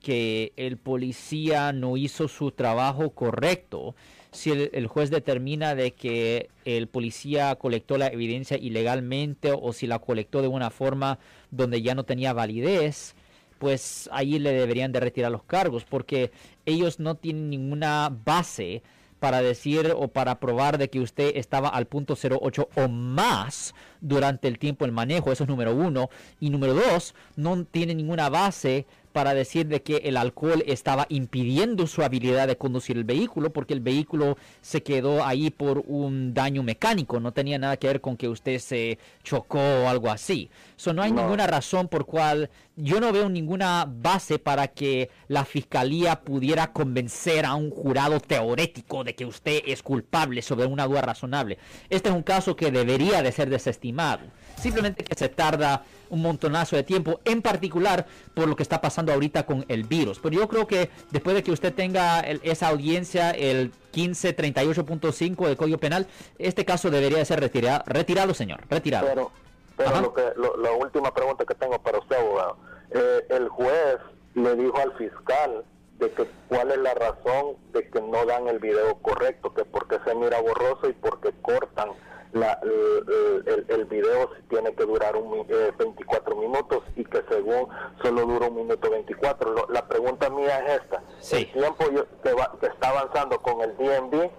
que 0.00 0.52
el 0.56 0.76
policía 0.76 1.72
no 1.72 1.96
hizo 1.96 2.28
su 2.28 2.52
trabajo 2.52 3.10
correcto, 3.10 3.94
si 4.30 4.50
el, 4.52 4.86
juez 4.86 5.10
determina 5.10 5.74
de 5.74 5.92
que 5.92 6.50
el 6.64 6.88
policía 6.88 7.54
colectó 7.56 7.96
la 7.96 8.08
evidencia 8.08 8.56
ilegalmente 8.56 9.52
o 9.52 9.72
si 9.72 9.86
la 9.86 9.98
colectó 9.98 10.42
de 10.42 10.48
una 10.48 10.70
forma 10.70 11.18
donde 11.50 11.80
ya 11.82 11.94
no 11.94 12.04
tenía 12.04 12.34
validez, 12.34 13.14
pues 13.58 14.08
ahí 14.12 14.38
le 14.38 14.52
deberían 14.52 14.92
de 14.92 15.00
retirar 15.00 15.32
los 15.32 15.42
cargos 15.42 15.84
porque 15.84 16.30
ellos 16.66 17.00
no 17.00 17.14
tienen 17.14 17.48
ninguna 17.48 18.14
base 18.24 18.82
para 19.18 19.42
decir 19.42 19.92
o 19.96 20.08
para 20.08 20.38
probar 20.40 20.78
de 20.78 20.90
que 20.90 21.00
usted 21.00 21.32
estaba 21.36 21.68
al 21.68 21.86
punto 21.86 22.14
08 22.14 22.68
o 22.74 22.88
más 22.88 23.74
durante 24.00 24.48
el 24.48 24.58
tiempo 24.58 24.84
del 24.84 24.92
manejo. 24.92 25.32
Eso 25.32 25.44
es 25.44 25.48
número 25.48 25.74
uno. 25.74 26.10
Y 26.40 26.50
número 26.50 26.74
dos, 26.74 27.14
no 27.36 27.64
tiene 27.64 27.94
ninguna 27.94 28.28
base 28.28 28.86
para 29.16 29.32
decir 29.32 29.66
de 29.66 29.80
que 29.80 29.96
el 30.04 30.18
alcohol 30.18 30.62
estaba 30.66 31.06
impidiendo 31.08 31.86
su 31.86 32.02
habilidad 32.02 32.48
de 32.48 32.58
conducir 32.58 32.98
el 32.98 33.04
vehículo 33.04 33.50
porque 33.50 33.72
el 33.72 33.80
vehículo 33.80 34.36
se 34.60 34.82
quedó 34.82 35.24
ahí 35.24 35.48
por 35.48 35.82
un 35.86 36.34
daño 36.34 36.62
mecánico, 36.62 37.18
no 37.18 37.32
tenía 37.32 37.58
nada 37.58 37.78
que 37.78 37.86
ver 37.86 38.02
con 38.02 38.18
que 38.18 38.28
usted 38.28 38.58
se 38.58 38.98
chocó 39.22 39.58
o 39.58 39.88
algo 39.88 40.10
así. 40.10 40.50
So, 40.76 40.92
no 40.92 41.00
hay 41.00 41.12
ninguna 41.12 41.46
razón 41.46 41.88
por 41.88 42.04
cual 42.04 42.50
yo 42.76 43.00
no 43.00 43.10
veo 43.10 43.30
ninguna 43.30 43.90
base 43.90 44.38
para 44.38 44.68
que 44.68 45.08
la 45.28 45.46
fiscalía 45.46 46.20
pudiera 46.20 46.74
convencer 46.74 47.46
a 47.46 47.54
un 47.54 47.70
jurado 47.70 48.20
teórico 48.20 49.02
de 49.02 49.14
que 49.14 49.24
usted 49.24 49.62
es 49.66 49.82
culpable 49.82 50.42
sobre 50.42 50.66
una 50.66 50.86
duda 50.86 51.00
razonable. 51.00 51.56
Este 51.88 52.10
es 52.10 52.14
un 52.14 52.22
caso 52.22 52.54
que 52.54 52.70
debería 52.70 53.22
de 53.22 53.32
ser 53.32 53.48
desestimado. 53.48 54.26
Simplemente 54.56 55.04
que 55.04 55.14
se 55.14 55.28
tarda 55.28 55.84
un 56.10 56.22
montonazo 56.22 56.76
de 56.76 56.82
tiempo, 56.82 57.20
en 57.24 57.42
particular 57.42 58.06
por 58.34 58.48
lo 58.48 58.56
que 58.56 58.62
está 58.62 58.80
pasando 58.80 59.12
ahorita 59.12 59.44
con 59.44 59.64
el 59.68 59.84
virus. 59.84 60.18
Pero 60.18 60.36
yo 60.36 60.48
creo 60.48 60.66
que 60.66 60.90
después 61.10 61.36
de 61.36 61.42
que 61.42 61.50
usted 61.50 61.74
tenga 61.74 62.20
esa 62.20 62.68
audiencia, 62.68 63.30
el 63.30 63.72
1538.5 63.92 65.46
del 65.46 65.56
Código 65.56 65.78
Penal, 65.78 66.06
este 66.38 66.64
caso 66.64 66.90
debería 66.90 67.18
de 67.18 67.24
ser 67.24 67.40
retirado, 67.40 67.82
retirado 67.86 68.34
señor, 68.34 68.60
retirado. 68.68 69.06
Pero, 69.06 69.30
pero 69.76 70.00
lo 70.00 70.14
que, 70.14 70.22
la 70.36 70.72
última 70.72 71.12
pregunta 71.12 71.44
que 71.44 71.54
tengo 71.54 71.78
para 71.80 71.98
usted, 71.98 72.16
abogado. 72.16 72.56
Eh, 72.90 73.26
el 73.30 73.48
juez 73.48 73.98
le 74.34 74.54
dijo 74.54 74.78
al 74.78 74.92
fiscal 74.96 75.64
de 75.98 76.10
que 76.12 76.26
cuál 76.48 76.70
es 76.70 76.78
la 76.78 76.94
razón 76.94 77.56
de 77.72 77.88
que 77.88 78.00
no 78.00 78.24
dan 78.26 78.48
el 78.48 78.58
video 78.58 78.96
correcto, 78.96 79.52
que 79.54 79.64
porque 79.64 79.98
se 80.04 80.14
mira 80.14 80.40
borroso 80.40 80.88
y 80.88 80.92
porque 80.92 81.32
cortan 81.42 81.90
la, 82.32 82.58
el, 82.62 83.64
el, 83.68 83.84
video 83.86 84.30
tiene 84.48 84.74
que 84.74 84.84
durar 84.84 85.16
un, 85.16 85.46
24 85.46 86.34
eh, 86.34 86.38
minutos 86.38 86.82
y 86.96 87.04
que 87.04 87.22
según 87.28 87.68
solo 88.02 88.26
dura 88.26 88.48
un 88.48 88.56
minuto 88.56 88.90
24. 88.90 89.68
la 89.70 89.86
pregunta 89.86 90.30
mía 90.30 90.58
es 90.66 90.82
esta. 90.82 91.02
El 91.36 91.52
tiempo 91.52 91.84
que, 91.88 92.30
que 92.60 92.66
está 92.66 92.90
avanzando 92.90 93.40
con 93.40 93.60
el 93.62 93.76
DNB 93.76 94.30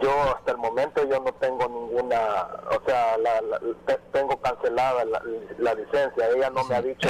yo 0.00 0.36
hasta 0.36 0.52
el 0.52 0.58
momento 0.58 1.02
yo 1.08 1.20
no 1.20 1.32
tengo 1.34 1.68
ninguna, 1.68 2.46
o 2.70 2.82
sea, 2.86 3.16
la, 3.18 3.40
tengo 4.12 4.40
cancelada 4.40 5.04
la, 5.58 5.74
licencia. 5.74 6.28
Ella 6.28 6.50
no 6.50 6.64
me 6.64 6.76
ha 6.76 6.82
dicho 6.82 7.08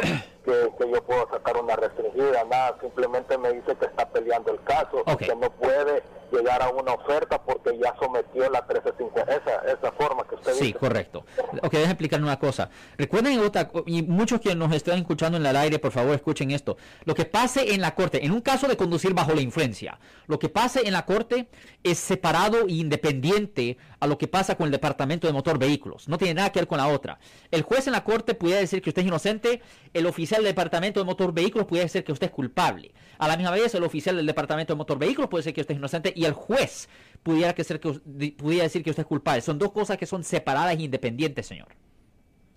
que, 0.48 0.90
yo 0.90 1.02
puedo 1.04 1.28
sacar 1.30 1.56
una 1.56 1.76
restringida, 1.76 2.44
nada, 2.44 2.76
simplemente 2.80 3.36
me 3.38 3.52
dice 3.52 3.76
que 3.76 3.86
está 3.86 4.08
peleando 4.08 4.52
el 4.52 4.62
caso, 4.62 5.04
que 5.18 5.34
no 5.36 5.50
puede 5.50 6.02
llegar 6.30 6.62
a 6.62 6.70
una 6.70 6.92
oferta 6.92 7.42
porque 7.42 7.78
ya 7.78 7.94
sometió 7.98 8.50
la 8.50 8.62
1350, 8.62 9.22
esa, 9.32 9.72
esa 9.72 9.92
forma 9.92 10.24
que 10.24 10.34
usted 10.34 10.52
Sí, 10.52 10.72
correcto. 10.72 11.24
Ok, 11.62 11.72
déjame 11.72 11.92
explicarle 11.92 12.24
una 12.24 12.38
cosa. 12.38 12.70
Recuerden 12.96 13.38
otra, 13.40 13.70
y 13.86 14.02
muchos 14.02 14.40
que 14.40 14.54
nos 14.54 14.72
están 14.72 14.98
escuchando 14.98 15.38
en 15.38 15.46
el 15.46 15.56
aire, 15.56 15.78
por 15.78 15.92
favor 15.92 16.14
escuchen 16.14 16.50
esto. 16.50 16.76
Lo 17.04 17.14
que 17.14 17.24
pase 17.24 17.74
en 17.74 17.80
la 17.80 17.94
corte, 17.94 18.24
en 18.24 18.32
un 18.32 18.40
caso 18.40 18.68
de 18.68 18.76
conducir 18.76 19.14
bajo 19.14 19.32
la 19.32 19.40
influencia, 19.40 19.98
lo 20.26 20.38
que 20.38 20.48
pase 20.48 20.86
en 20.86 20.92
la 20.92 21.04
corte 21.06 21.48
es 21.82 21.98
separado 21.98 22.66
e 22.68 22.72
independiente 22.72 23.78
a 24.00 24.06
lo 24.06 24.18
que 24.18 24.28
pasa 24.28 24.56
con 24.56 24.66
el 24.66 24.72
departamento 24.72 25.26
de 25.26 25.32
motor 25.32 25.58
vehículos. 25.58 26.08
No 26.08 26.18
tiene 26.18 26.34
nada 26.34 26.52
que 26.52 26.60
ver 26.60 26.68
con 26.68 26.78
la 26.78 26.88
otra. 26.88 27.18
El 27.50 27.62
juez 27.62 27.86
en 27.86 27.92
la 27.92 28.04
corte 28.04 28.34
pudiera 28.34 28.60
decir 28.60 28.82
que 28.82 28.90
usted 28.90 29.02
es 29.02 29.08
inocente, 29.08 29.62
el 29.94 30.06
oficial 30.06 30.37
del 30.38 30.46
departamento 30.46 31.00
de 31.00 31.06
motor 31.06 31.32
vehículos 31.32 31.66
pudiera 31.66 31.84
decir 31.84 32.04
que 32.04 32.12
usted 32.12 32.28
es 32.28 32.32
culpable. 32.32 32.92
A 33.18 33.28
la 33.28 33.36
misma 33.36 33.52
vez, 33.52 33.74
el 33.74 33.84
oficial 33.84 34.16
del 34.16 34.26
departamento 34.26 34.72
de 34.72 34.76
motor 34.76 34.98
vehículos 34.98 35.28
puede 35.28 35.40
decir 35.40 35.54
que 35.54 35.60
usted 35.60 35.74
es 35.74 35.78
inocente 35.78 36.12
y 36.14 36.24
el 36.24 36.32
juez 36.32 36.88
pudiera, 37.22 37.52
que 37.52 37.64
ser 37.64 37.80
que, 37.80 37.92
pudiera 38.36 38.64
decir 38.64 38.82
que 38.82 38.90
usted 38.90 39.02
es 39.02 39.06
culpable. 39.06 39.40
Son 39.40 39.58
dos 39.58 39.72
cosas 39.72 39.96
que 39.96 40.06
son 40.06 40.24
separadas 40.24 40.76
e 40.76 40.82
independientes, 40.82 41.46
señor. 41.46 41.68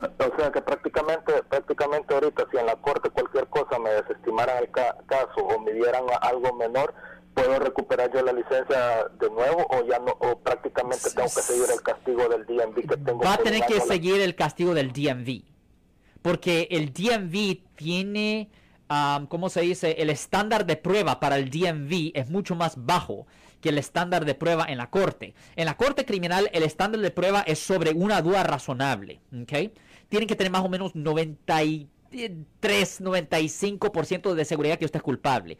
O 0.01 0.37
sea 0.37 0.51
que 0.51 0.61
prácticamente, 0.61 1.43
prácticamente 1.43 2.13
ahorita 2.13 2.47
si 2.49 2.57
en 2.57 2.65
la 2.65 2.75
corte 2.75 3.09
cualquier 3.11 3.47
cosa 3.47 3.77
me 3.77 3.91
desestimaran 3.91 4.63
el 4.63 4.71
caso 4.71 5.35
o 5.35 5.59
me 5.59 5.73
dieran 5.73 6.05
algo 6.21 6.53
menor, 6.55 6.93
¿puedo 7.35 7.59
recuperar 7.59 8.11
yo 8.11 8.23
la 8.23 8.33
licencia 8.33 9.07
de 9.19 9.29
nuevo 9.29 9.65
o 9.69 9.85
ya 9.85 9.99
no, 9.99 10.11
o 10.19 10.39
prácticamente 10.39 11.09
tengo 11.11 11.27
que 11.27 11.41
seguir 11.41 11.65
el 11.71 11.81
castigo 11.81 12.27
del 12.29 12.45
DMV 12.45 12.75
que 12.87 12.97
tengo? 12.97 13.19
Va 13.19 13.35
a 13.35 13.37
tener 13.37 13.61
que 13.65 13.79
seguir 13.79 14.21
el 14.21 14.35
castigo 14.35 14.73
del 14.73 14.91
DMV, 14.91 15.43
porque 16.21 16.67
el 16.71 16.93
DMV 16.93 17.59
tiene, 17.75 18.49
um, 18.89 19.25
¿cómo 19.27 19.49
se 19.49 19.61
dice? 19.61 19.95
El 19.99 20.09
estándar 20.09 20.65
de 20.65 20.75
prueba 20.75 21.19
para 21.19 21.37
el 21.37 21.49
DMV 21.49 22.11
es 22.13 22.29
mucho 22.29 22.55
más 22.55 22.85
bajo 22.85 23.27
que 23.61 23.69
el 23.69 23.77
estándar 23.77 24.25
de 24.25 24.35
prueba 24.35 24.65
en 24.67 24.77
la 24.77 24.89
corte. 24.89 25.33
En 25.55 25.65
la 25.65 25.77
corte 25.77 26.05
criminal 26.05 26.49
el 26.53 26.63
estándar 26.63 27.01
de 27.01 27.11
prueba 27.11 27.41
es 27.41 27.59
sobre 27.59 27.91
una 27.91 28.21
duda 28.21 28.43
razonable, 28.43 29.21
¿ok? 29.39 29.71
Tienen 30.09 30.27
que 30.27 30.35
tener 30.35 30.51
más 30.51 30.65
o 30.65 30.69
menos 30.69 30.95
93, 30.95 33.01
95% 33.01 34.33
de 34.33 34.45
seguridad 34.45 34.77
que 34.77 34.85
usted 34.85 34.97
es 34.97 35.03
culpable. 35.03 35.57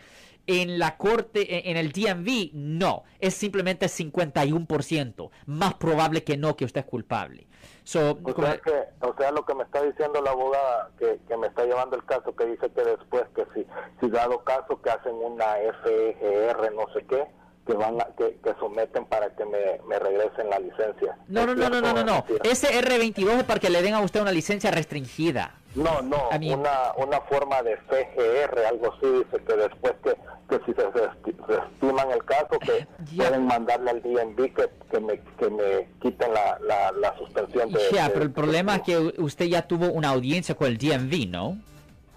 En 0.47 0.79
la 0.79 0.97
corte, 0.97 1.41
e, 1.41 1.71
en 1.71 1.77
el 1.77 1.91
DMV, 1.91 2.51
no. 2.53 3.03
Es 3.19 3.35
simplemente 3.35 3.87
51%. 3.87 5.29
Más 5.45 5.73
probable 5.75 6.23
que 6.23 6.37
no 6.37 6.55
que 6.55 6.65
usted 6.65 6.81
es 6.81 6.87
culpable. 6.87 7.47
So, 7.83 8.17
o, 8.23 8.33
sea 8.33 8.57
que, 8.57 8.83
o 9.01 9.15
sea, 9.17 9.31
lo 9.31 9.45
que 9.45 9.55
me 9.55 9.63
está 9.63 9.81
diciendo 9.81 10.21
la 10.21 10.31
abogada 10.31 10.91
que, 10.97 11.19
que, 11.27 11.37
me 11.37 11.47
está 11.47 11.65
llevando 11.65 11.95
el 11.95 12.05
caso, 12.05 12.35
que 12.35 12.45
dice 12.45 12.69
que 12.71 12.83
después, 12.83 13.23
que 13.35 13.45
si, 13.53 13.65
si 13.99 14.09
dado 14.09 14.43
caso 14.43 14.81
que 14.81 14.89
hacen 14.89 15.15
una 15.15 15.55
FGR, 15.55 16.73
no 16.73 16.91
sé 16.93 17.05
qué, 17.07 17.27
que 17.65 17.73
van 17.73 17.97
que, 18.17 18.37
que, 18.43 18.53
someten 18.59 19.05
para 19.05 19.29
que 19.35 19.45
me, 19.45 19.79
me, 19.87 19.99
regresen 19.99 20.49
la 20.49 20.59
licencia. 20.59 21.17
No, 21.27 21.45
no, 21.45 21.53
no, 21.53 21.69
no, 21.69 21.81
no, 21.81 21.93
no, 21.93 22.03
no. 22.03 22.25
Ese 22.43 22.67
R22 22.81 23.39
es 23.39 23.43
para 23.43 23.59
que 23.59 23.69
le 23.69 23.81
den 23.81 23.93
a 23.93 24.01
usted 24.01 24.21
una 24.21 24.31
licencia 24.31 24.71
restringida. 24.71 25.55
No, 25.75 26.01
no, 26.01 26.29
una, 26.31 26.91
una 26.97 27.21
forma 27.21 27.61
de 27.61 27.77
FGR, 27.77 28.65
algo 28.67 28.93
así, 28.93 29.05
dice 29.05 29.41
que 29.45 29.55
después 29.55 29.93
que, 30.03 30.15
que 30.49 30.65
si 30.65 30.73
se 30.73 31.55
estiman 31.55 32.11
el 32.11 32.25
caso, 32.25 32.59
que 32.59 32.87
pueden 33.15 33.45
mandarle 33.45 33.91
al 33.91 34.01
DNB 34.01 34.53
que, 34.53 34.69
que, 34.91 34.99
me, 34.99 35.21
que 35.39 35.49
me 35.49 35.87
quiten 36.01 36.33
la, 36.33 36.59
la, 36.59 36.91
la 36.91 37.17
suspensión 37.17 37.71
de... 37.71 37.79
Ya, 37.93 38.09
pero 38.09 38.23
el 38.23 38.31
problema 38.31 38.75
es 38.77 38.81
que 38.81 38.97
usted 39.17 39.45
ya 39.45 39.61
tuvo 39.61 39.91
una 39.91 40.09
audiencia 40.09 40.55
con 40.55 40.67
el 40.67 40.77
DNB, 40.77 41.29
¿no? 41.29 41.57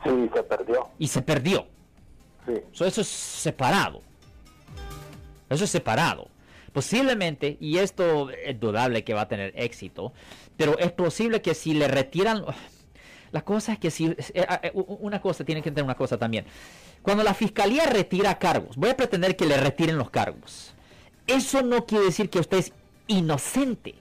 Sí, 0.03 0.31
se 0.35 0.43
perdió. 0.43 0.89
Y 0.99 1.07
se 1.07 1.23
perdió. 1.23 1.67
Sí. 2.47 2.61
eso 2.85 3.01
es 3.01 3.07
separado. 3.07 4.03
Eso 5.55 5.65
es 5.65 5.71
separado. 5.71 6.29
Posiblemente, 6.73 7.57
y 7.61 7.79
esto 7.79 8.31
es 8.31 8.59
dudable 8.59 9.05
que 9.05 9.15
va 9.15 9.23
a 9.23 9.29
tener 9.29 9.53
éxito, 9.57 10.13
pero 10.57 10.79
es 10.79 10.93
posible 10.93 11.41
que 11.41 11.55
si 11.55 11.75
le 11.75 11.89
retiran... 11.89 12.45
La 13.31 13.45
cosa 13.45 13.73
es 13.73 13.79
que 13.79 13.91
si... 13.91 14.07
Eh, 14.07 14.19
eh, 14.35 14.73
una 14.75 15.21
cosa, 15.21 15.45
tiene 15.45 15.63
que 15.63 15.69
entender 15.69 15.85
una 15.85 15.97
cosa 15.97 16.19
también. 16.19 16.47
Cuando 17.03 17.23
la 17.23 17.35
fiscalía 17.35 17.87
retira 17.87 18.39
cargos, 18.39 18.77
voy 18.77 18.91
a 18.91 18.97
pretender 18.97 19.37
que 19.37 19.47
le 19.47 19.57
retiren 19.57 19.99
los 19.99 20.11
cargos. 20.11 20.75
Eso 21.27 21.63
no 21.63 21.87
quiere 21.87 22.07
decir 22.07 22.31
que 22.31 22.39
usted 22.39 22.59
es 22.59 22.73
inocente 23.07 23.95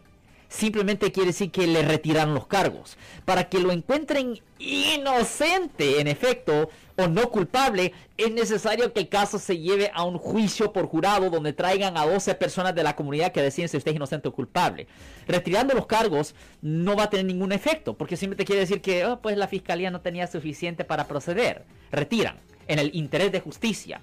simplemente 0.53 1.11
quiere 1.11 1.27
decir 1.27 1.51
que 1.51 1.65
le 1.67 1.81
retiran 1.81 2.33
los 2.33 2.47
cargos. 2.47 2.97
Para 3.25 3.49
que 3.49 3.59
lo 3.59 3.71
encuentren 3.71 4.39
inocente, 4.59 5.99
en 5.99 6.07
efecto, 6.07 6.69
o 6.95 7.07
no 7.07 7.29
culpable, 7.29 7.93
es 8.17 8.31
necesario 8.31 8.93
que 8.93 9.01
el 9.01 9.09
caso 9.09 9.39
se 9.39 9.57
lleve 9.57 9.91
a 9.93 10.03
un 10.03 10.17
juicio 10.17 10.71
por 10.71 10.87
jurado 10.87 11.29
donde 11.29 11.53
traigan 11.53 11.97
a 11.97 12.05
12 12.05 12.35
personas 12.35 12.75
de 12.75 12.83
la 12.83 12.95
comunidad 12.95 13.31
que 13.31 13.41
deciden 13.41 13.69
si 13.69 13.77
usted 13.77 13.91
es 13.91 13.95
inocente 13.95 14.27
o 14.27 14.33
culpable. 14.33 14.87
Retirando 15.27 15.73
los 15.73 15.87
cargos 15.87 16.35
no 16.61 16.95
va 16.95 17.03
a 17.03 17.09
tener 17.09 17.25
ningún 17.25 17.51
efecto, 17.51 17.95
porque 17.95 18.17
simplemente 18.17 18.45
quiere 18.45 18.61
decir 18.61 18.81
que 18.81 19.05
oh, 19.05 19.19
pues 19.19 19.37
la 19.37 19.47
fiscalía 19.47 19.91
no 19.91 20.01
tenía 20.01 20.27
suficiente 20.27 20.83
para 20.83 21.07
proceder. 21.07 21.63
Retiran 21.91 22.37
en 22.67 22.79
el 22.79 22.95
interés 22.95 23.31
de 23.31 23.39
justicia. 23.39 24.01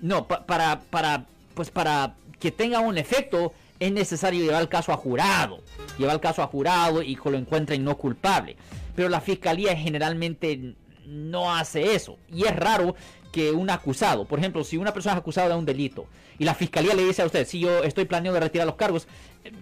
No, 0.00 0.26
para, 0.26 0.80
para, 0.80 1.26
pues 1.54 1.70
para 1.70 2.14
que 2.38 2.50
tenga 2.50 2.80
un 2.80 2.98
efecto 2.98 3.52
es 3.78 3.92
necesario 3.92 4.44
llevar 4.44 4.62
el 4.62 4.68
caso 4.68 4.92
a 4.92 4.96
jurado, 4.96 5.60
llevar 5.98 6.14
el 6.14 6.20
caso 6.20 6.42
a 6.42 6.46
jurado 6.46 7.02
y 7.02 7.16
que 7.16 7.30
lo 7.30 7.38
encuentren 7.38 7.84
no 7.84 7.96
culpable. 7.96 8.56
Pero 8.94 9.08
la 9.08 9.20
fiscalía 9.20 9.76
generalmente 9.76 10.74
no 11.06 11.54
hace 11.54 11.94
eso. 11.94 12.18
Y 12.28 12.44
es 12.44 12.54
raro 12.54 12.94
que 13.32 13.50
un 13.50 13.70
acusado, 13.70 14.26
por 14.26 14.38
ejemplo, 14.38 14.62
si 14.62 14.76
una 14.76 14.92
persona 14.92 15.14
es 15.14 15.20
acusada 15.20 15.48
de 15.48 15.54
un 15.54 15.64
delito 15.64 16.06
y 16.38 16.44
la 16.44 16.54
fiscalía 16.54 16.94
le 16.94 17.04
dice 17.04 17.22
a 17.22 17.26
usted, 17.26 17.46
si 17.46 17.60
yo 17.60 17.82
estoy 17.82 18.04
planeando 18.04 18.38
retirar 18.38 18.66
los 18.66 18.76
cargos, 18.76 19.08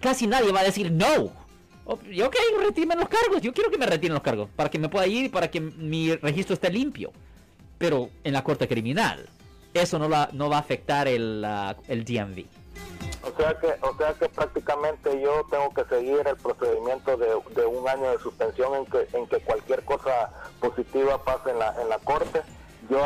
casi 0.01 0.27
nadie 0.27 0.51
va 0.51 0.59
a 0.59 0.63
decir 0.63 0.91
no. 0.91 1.31
Ok, 1.85 2.03
retiren 2.63 2.99
los 2.99 3.09
cargos, 3.09 3.41
yo 3.41 3.53
quiero 3.53 3.71
que 3.71 3.77
me 3.77 3.85
retiren 3.85 4.13
los 4.13 4.23
cargos, 4.23 4.49
para 4.55 4.69
que 4.69 4.77
me 4.77 4.87
pueda 4.87 5.07
ir 5.07 5.25
y 5.25 5.29
para 5.29 5.49
que 5.49 5.59
mi 5.59 6.15
registro 6.15 6.53
esté 6.53 6.69
limpio. 6.69 7.11
Pero 7.77 8.09
en 8.23 8.33
la 8.33 8.43
corte 8.43 8.67
criminal, 8.67 9.27
eso 9.73 9.97
no, 9.97 10.07
no 10.07 10.49
va 10.49 10.57
a 10.57 10.59
afectar 10.59 11.07
el, 11.07 11.45
el 11.87 12.05
DMV. 12.05 12.45
O 13.23 13.37
sea 13.37 13.55
que, 13.59 13.67
o 13.81 13.95
sea 13.97 14.13
que 14.13 14.29
prácticamente 14.29 15.21
yo 15.21 15.45
tengo 15.51 15.71
que 15.73 15.85
seguir 15.85 16.27
el 16.27 16.35
procedimiento 16.37 17.17
de, 17.17 17.65
un 17.65 17.87
año 17.87 18.11
de 18.11 18.19
suspensión 18.19 18.73
en 18.75 18.85
que, 18.87 19.07
en 19.15 19.27
que 19.27 19.39
cualquier 19.41 19.83
cosa 19.83 20.29
positiva 20.59 21.23
pase 21.23 21.51
en 21.51 21.59
la, 21.59 21.75
en 21.81 21.89
la 21.89 21.99
corte. 21.99 22.41
Yo, 22.89 22.99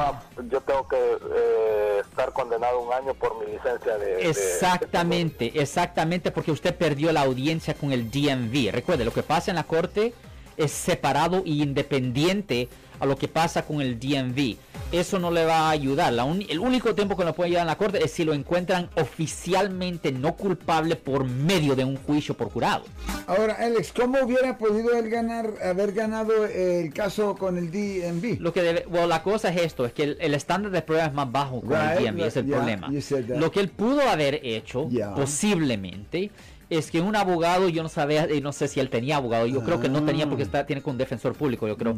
yo 0.49 0.61
tengo 0.61 0.87
que 0.87 0.97
eh, 0.97 2.01
estar 2.01 2.31
condenado 2.31 2.79
un 2.79 2.93
año 2.93 3.13
por 3.13 3.37
mi 3.39 3.51
licencia 3.51 3.97
de... 3.97 4.29
Exactamente, 4.29 5.51
exactamente, 5.53 6.31
porque 6.31 6.51
usted 6.51 6.73
perdió 6.75 7.11
la 7.11 7.21
audiencia 7.21 7.73
con 7.73 7.91
el 7.91 8.09
DMV. 8.09 8.71
Recuerde, 8.71 9.03
lo 9.03 9.11
que 9.11 9.21
pasa 9.21 9.51
en 9.51 9.55
la 9.55 9.65
corte 9.65 10.13
es 10.57 10.71
separado 10.71 11.43
e 11.45 11.51
independiente 11.51 12.69
a 12.99 13.05
lo 13.05 13.17
que 13.17 13.27
pasa 13.27 13.65
con 13.65 13.81
el 13.81 13.99
DMV. 13.99 14.55
Eso 14.91 15.19
no 15.19 15.31
le 15.31 15.45
va 15.45 15.67
a 15.67 15.69
ayudar. 15.71 16.13
el 16.13 16.59
único 16.59 16.95
tiempo 16.95 17.17
que 17.17 17.25
lo 17.25 17.33
puede 17.33 17.47
ayudar 17.47 17.63
en 17.63 17.67
la 17.67 17.77
corte 17.77 18.03
es 18.03 18.11
si 18.11 18.23
lo 18.23 18.33
encuentran 18.33 18.89
oficialmente 18.95 20.11
no 20.11 20.35
culpable 20.35 20.95
por 20.95 21.25
medio 21.25 21.75
de 21.75 21.83
un 21.83 21.97
juicio 21.97 22.35
por 22.35 22.49
jurado. 22.49 22.85
Ahora, 23.27 23.55
Alex, 23.55 23.91
¿cómo 23.91 24.19
hubiera 24.23 24.57
podido 24.57 24.97
él 24.97 25.09
ganar, 25.09 25.53
haber 25.63 25.93
ganado 25.93 26.45
el 26.45 26.93
caso 26.93 27.35
con 27.35 27.57
el 27.57 27.71
DMV? 27.71 28.39
Lo 28.39 28.53
que 28.53 28.61
debe, 28.61 28.85
la 29.07 29.23
cosa 29.23 29.49
es 29.49 29.61
esto, 29.61 29.85
es 29.85 29.93
que 29.93 30.15
el, 30.19 30.33
estándar 30.33 30.71
de 30.71 30.81
prueba 30.81 31.05
es 31.05 31.13
más 31.13 31.31
bajo 31.31 31.61
con 31.61 31.73
el 31.73 32.05
DMV, 32.05 32.23
es 32.23 32.37
el 32.37 32.45
problema. 32.45 32.89
Lo 33.29 33.51
que 33.51 33.59
él 33.59 33.69
pudo 33.69 34.01
haber 34.01 34.39
hecho, 34.43 34.87
posiblemente, 35.15 36.31
es 36.69 36.91
que 36.91 37.01
un 37.01 37.15
abogado, 37.15 37.69
yo 37.69 37.83
no 37.83 37.89
sabía, 37.89 38.31
y 38.31 38.41
no 38.41 38.51
sé 38.51 38.67
si 38.67 38.79
él 38.79 38.89
tenía 38.89 39.17
abogado, 39.17 39.45
yo 39.45 39.63
creo 39.63 39.79
que 39.79 39.89
no 39.89 40.03
tenía 40.03 40.27
porque 40.27 40.43
ah. 40.43 40.45
está, 40.45 40.65
tiene 40.65 40.81
con 40.81 40.93
un 40.93 40.97
defensor 40.97 41.33
público, 41.33 41.67
yo 41.67 41.77
creo. 41.77 41.95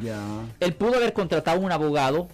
Él 0.60 0.74
pudo 0.74 0.96
haber 0.96 1.14
contratado 1.14 1.60
un 1.60 1.72
abogado 1.72 2.28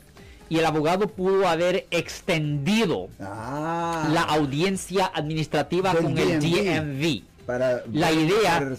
y 0.49 0.57
el 0.59 0.65
abogado 0.65 1.07
pudo 1.07 1.47
haber 1.47 1.87
extendido 1.91 3.07
ah. 3.19 4.09
la 4.11 4.21
audiencia 4.21 5.11
administrativa 5.13 5.93
con 5.95 6.17
el 6.17 6.39
DMV. 6.39 7.23
Para 7.45 7.83
la 7.91 8.09
idea 8.13 8.71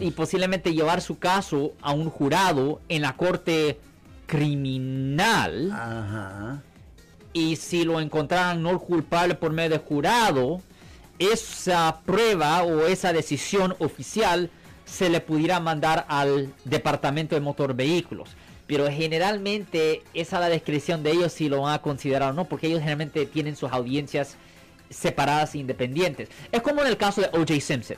y, 0.00 0.10
posiblemente 0.12 0.72
llevar 0.72 1.00
su 1.00 1.18
caso 1.18 1.72
a 1.82 1.92
un 1.92 2.08
jurado 2.08 2.80
en 2.88 3.02
la 3.02 3.16
corte 3.16 3.80
criminal. 4.26 5.72
Y 7.32 7.56
si 7.56 7.82
lo 7.82 7.98
encontraran 8.00 8.62
no 8.62 8.78
culpable 8.78 9.34
por 9.34 9.52
medio 9.52 9.70
de 9.70 9.78
jurado, 9.78 10.60
esa 11.30 12.00
prueba 12.04 12.62
o 12.62 12.86
esa 12.86 13.12
decisión 13.12 13.74
oficial 13.78 14.50
se 14.84 15.08
le 15.08 15.20
pudiera 15.20 15.60
mandar 15.60 16.04
al 16.08 16.52
departamento 16.64 17.34
de 17.34 17.40
motor 17.40 17.74
vehículos. 17.74 18.30
Pero 18.66 18.90
generalmente 18.90 20.02
es 20.14 20.32
la 20.32 20.48
descripción 20.48 21.02
de 21.02 21.12
ellos 21.12 21.32
si 21.32 21.48
lo 21.48 21.62
van 21.62 21.74
a 21.74 21.82
considerar 21.82 22.30
o 22.30 22.32
no, 22.32 22.46
porque 22.46 22.68
ellos 22.68 22.80
generalmente 22.80 23.26
tienen 23.26 23.56
sus 23.56 23.70
audiencias 23.72 24.36
separadas 24.90 25.54
e 25.54 25.58
independientes. 25.58 26.28
Es 26.50 26.62
como 26.62 26.82
en 26.82 26.88
el 26.88 26.96
caso 26.96 27.20
de 27.20 27.28
O.J. 27.28 27.60
Simpson. 27.60 27.96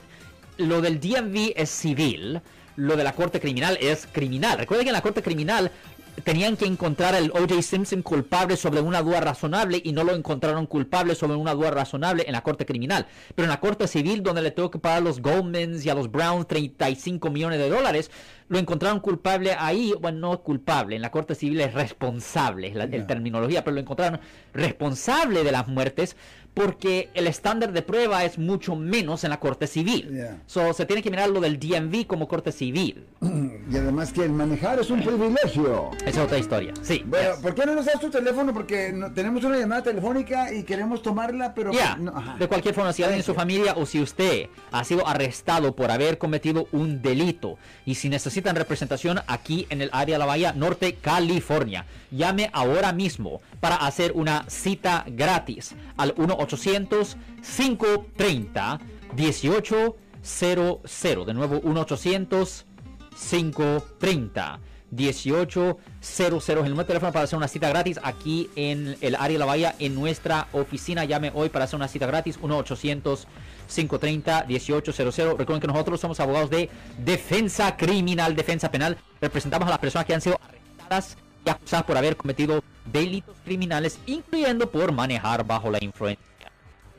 Lo 0.57 0.81
del 0.81 0.99
DMV 0.99 1.53
es 1.55 1.69
civil, 1.69 2.41
lo 2.77 2.95
de 2.95 3.03
la 3.03 3.13
corte 3.13 3.39
criminal 3.39 3.77
es 3.81 4.07
criminal. 4.11 4.57
Recuerden 4.57 4.85
que 4.85 4.89
en 4.89 4.93
la 4.93 5.01
corte 5.01 5.21
criminal 5.21 5.71
tenían 6.23 6.57
que 6.57 6.65
encontrar 6.65 7.15
al 7.15 7.31
O.J. 7.31 7.61
Simpson 7.61 8.01
culpable 8.01 8.57
sobre 8.57 8.81
una 8.81 9.01
duda 9.01 9.21
razonable 9.21 9.81
y 9.83 9.91
no 9.91 10.03
lo 10.03 10.15
encontraron 10.15 10.65
culpable 10.65 11.15
sobre 11.15 11.35
una 11.35 11.53
duda 11.53 11.71
razonable 11.71 12.23
en 12.25 12.33
la 12.33 12.41
corte 12.41 12.65
criminal. 12.65 13.05
Pero 13.35 13.45
en 13.45 13.49
la 13.49 13.59
corte 13.59 13.87
civil, 13.87 14.23
donde 14.23 14.41
le 14.41 14.51
tuvo 14.51 14.71
que 14.71 14.79
pagar 14.79 14.99
a 14.99 15.01
los 15.01 15.21
Goldmans 15.21 15.85
y 15.85 15.89
a 15.89 15.95
los 15.95 16.11
Browns 16.11 16.47
35 16.47 17.29
millones 17.29 17.59
de 17.59 17.69
dólares, 17.69 18.11
lo 18.47 18.59
encontraron 18.59 18.99
culpable 18.99 19.55
ahí, 19.57 19.93
bueno, 19.99 20.19
no 20.19 20.41
culpable, 20.41 20.95
en 20.95 21.01
la 21.01 21.11
corte 21.11 21.33
civil 21.35 21.61
es 21.61 21.73
responsable, 21.73 22.67
es 22.67 22.75
la 22.75 22.87
terminología, 23.07 23.63
pero 23.63 23.73
lo 23.73 23.81
encontraron 23.81 24.19
responsable 24.53 25.43
de 25.43 25.51
las 25.51 25.67
muertes 25.67 26.15
porque 26.55 27.09
el 27.13 27.27
estándar 27.27 27.73
de 27.73 27.81
prueba 27.81 28.23
es 28.23 28.39
mucho 28.39 28.77
menos 28.77 29.25
en 29.25 29.29
la 29.29 29.39
corte 29.41 29.67
civil. 29.67 30.25
So, 30.47 30.73
se 30.73 30.85
tiene 30.85 31.03
que 31.03 31.11
mirar 31.11 31.29
lo 31.29 31.41
del 31.41 31.59
DMV 31.59 32.07
como 32.07 32.27
corte 32.27 32.51
civil. 32.51 33.05
Y 33.67 33.77
además 33.77 34.13
que 34.13 34.23
el 34.23 34.29
manejar 34.29 34.79
es 34.79 34.91
un 34.91 35.01
privilegio. 35.01 35.89
Esa 36.01 36.09
es 36.09 36.17
otra 36.17 36.37
historia, 36.37 36.71
sí. 36.83 37.03
Bueno, 37.05 37.31
¿por 37.41 37.55
qué 37.55 37.65
no 37.65 37.73
nos 37.73 37.85
das 37.85 37.99
tu 37.99 38.11
teléfono? 38.11 38.53
Porque 38.53 38.93
tenemos 39.15 39.43
una 39.43 39.57
llamada 39.57 39.81
telefónica 39.81 40.53
y 40.53 40.63
queremos 40.63 41.01
tomarla, 41.01 41.53
pero... 41.55 41.73
Ya, 41.73 41.97
de 42.37 42.47
cualquier 42.47 42.75
forma, 42.75 42.93
si 42.93 43.01
alguien 43.01 43.19
en 43.19 43.25
su 43.25 43.33
familia 43.33 43.73
o 43.75 43.87
si 43.87 43.99
usted 43.99 44.49
ha 44.71 44.83
sido 44.83 45.07
arrestado 45.07 45.75
por 45.75 45.89
haber 45.89 46.19
cometido 46.19 46.67
un 46.71 47.01
delito 47.01 47.57
y 47.85 47.95
si 47.95 48.07
necesitan 48.07 48.55
representación 48.55 49.19
aquí 49.27 49.65
en 49.71 49.81
el 49.81 49.89
área 49.91 50.15
de 50.15 50.19
la 50.19 50.25
Bahía 50.27 50.53
Norte, 50.53 50.95
California, 51.01 51.85
llame 52.11 52.51
ahora 52.53 52.93
mismo 52.93 53.41
para 53.59 53.77
hacer 53.77 54.11
una 54.13 54.45
cita 54.47 55.05
gratis 55.07 55.73
al 55.97 56.13
1 56.17 56.35
800 56.39 57.17
530 57.41 58.79
1800 59.15 61.25
De 61.25 61.33
nuevo, 61.33 61.59
1 61.63 61.81
800 61.81 62.65
530 63.15 64.59
1800 64.91 66.43
es 66.43 66.49
el 66.49 66.55
número 66.55 66.77
de 66.77 66.85
teléfono 66.85 67.11
para 67.11 67.25
hacer 67.25 67.37
una 67.37 67.47
cita 67.47 67.69
gratis 67.69 67.99
aquí 68.03 68.49
en 68.55 68.95
el 69.01 69.15
área 69.15 69.33
de 69.33 69.39
la 69.39 69.45
bahía 69.45 69.75
en 69.79 69.95
nuestra 69.95 70.47
oficina. 70.53 71.05
Llame 71.05 71.31
hoy 71.33 71.49
para 71.49 71.65
hacer 71.65 71.75
una 71.75 71.87
cita 71.87 72.05
gratis 72.05 72.37
1 72.41 72.57
800 72.57 73.27
530 73.67 74.45
1800 74.47 75.37
Recuerden 75.37 75.59
que 75.59 75.67
nosotros 75.67 75.99
somos 75.99 76.19
abogados 76.19 76.49
de 76.49 76.69
defensa 76.97 77.75
criminal, 77.75 78.35
defensa 78.35 78.71
penal. 78.71 78.97
Representamos 79.21 79.67
a 79.67 79.71
las 79.71 79.79
personas 79.79 80.05
que 80.05 80.13
han 80.13 80.21
sido 80.21 80.39
arrestadas 80.41 81.17
y 81.45 81.49
acusadas 81.49 81.85
por 81.85 81.97
haber 81.97 82.15
cometido 82.15 82.63
delitos 82.91 83.35
criminales, 83.43 83.99
incluyendo 84.05 84.69
por 84.69 84.91
manejar 84.91 85.45
bajo 85.45 85.69
la 85.69 85.83
influencia. 85.83 86.25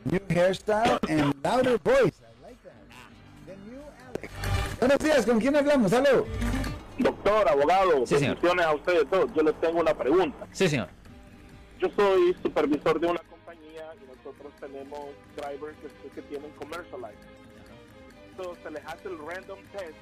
New 0.04 0.20
hairstyle 0.28 0.98
and 1.08 1.34
louder 1.42 1.78
voice. 1.78 2.14
I 2.20 2.42
like 2.42 2.62
that. 2.62 2.72
The 3.46 3.56
new 3.68 3.82
Alex. 4.06 4.32
Buenos 4.78 4.98
días, 4.98 5.26
¿con 5.26 5.40
quién 5.40 5.56
hablamos? 5.56 5.90
Salud. 5.90 6.24
Doctor, 6.98 7.48
abogado, 7.48 8.06
sí, 8.06 8.18
señor. 8.18 8.38
a 8.60 8.74
ustedes 8.74 9.08
todos. 9.10 9.32
Yo 9.34 9.42
les 9.42 9.60
tengo 9.60 9.80
una 9.80 9.94
pregunta. 9.94 10.46
Sí, 10.52 10.68
señor. 10.68 10.88
Yo 11.78 11.88
soy 11.94 12.34
supervisor 12.42 13.00
de 13.00 13.06
una 13.08 13.20
compañía 13.20 13.92
y 14.00 14.16
nosotros 14.16 14.52
tenemos 14.60 15.00
drivers 15.36 15.76
que, 16.02 16.08
que 16.10 16.22
tienen 16.22 16.50
commercialized. 16.52 17.18
Entonces 18.30 18.62
se 18.62 18.70
les 18.70 18.84
hace 18.86 19.08
el 19.08 19.18
random 19.18 19.58
test 19.72 19.96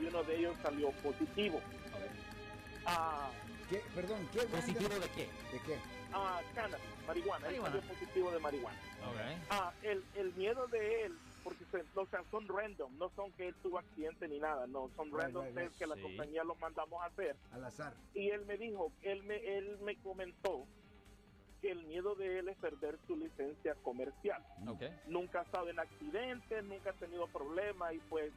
y 0.00 0.06
uno 0.06 0.22
de 0.24 0.36
ellos 0.36 0.54
salió 0.62 0.90
positivo. 1.02 1.60
Ah, 2.84 3.30
¿Qué? 3.68 3.82
Perdón, 3.94 4.26
¿qué? 4.32 4.40
¿Positivo 4.40 4.88
de 4.88 5.08
qué? 5.10 5.28
¿De 5.52 5.60
qué? 5.66 5.76
Ah, 6.12 6.40
cannabis, 6.54 6.86
marihuana. 7.06 7.46
marihuana. 7.46 7.76
Él 7.76 7.82
positivo 7.82 8.30
de 8.30 8.38
marihuana. 8.38 8.78
Okay. 9.10 9.42
Ah, 9.50 9.72
el, 9.82 10.02
el 10.16 10.32
miedo 10.34 10.66
de 10.68 11.04
él, 11.04 11.18
porque 11.44 11.64
se, 11.70 11.84
o 11.94 12.06
sea, 12.06 12.22
son 12.30 12.48
random, 12.48 12.96
no 12.96 13.10
son 13.14 13.30
que 13.32 13.48
él 13.48 13.54
tuvo 13.62 13.78
accidente 13.78 14.26
ni 14.26 14.38
nada, 14.38 14.66
no, 14.66 14.90
son 14.96 15.12
random 15.12 15.44
right, 15.46 15.56
right, 15.56 15.72
que 15.76 15.86
la 15.86 15.96
compañía 15.96 16.44
los 16.44 16.58
mandamos 16.58 17.02
a 17.02 17.06
hacer. 17.06 17.36
Al 17.52 17.64
azar. 17.64 17.92
Y 18.14 18.30
él 18.30 18.46
me 18.46 18.56
dijo, 18.56 18.90
él 19.02 19.22
me, 19.24 19.36
él 19.36 19.78
me 19.82 19.96
comentó 19.96 20.64
que 21.60 21.70
el 21.72 21.84
miedo 21.84 22.14
de 22.14 22.38
él 22.38 22.48
es 22.48 22.56
perder 22.56 22.98
su 23.06 23.16
licencia 23.16 23.74
comercial. 23.82 24.42
Okay. 24.66 24.96
Nunca 25.08 25.40
ha 25.40 25.42
estado 25.42 25.68
en 25.68 25.78
accidentes, 25.78 26.64
nunca 26.64 26.90
ha 26.90 26.94
tenido 26.94 27.26
problemas 27.26 27.92
y 27.92 27.98
pues 28.08 28.32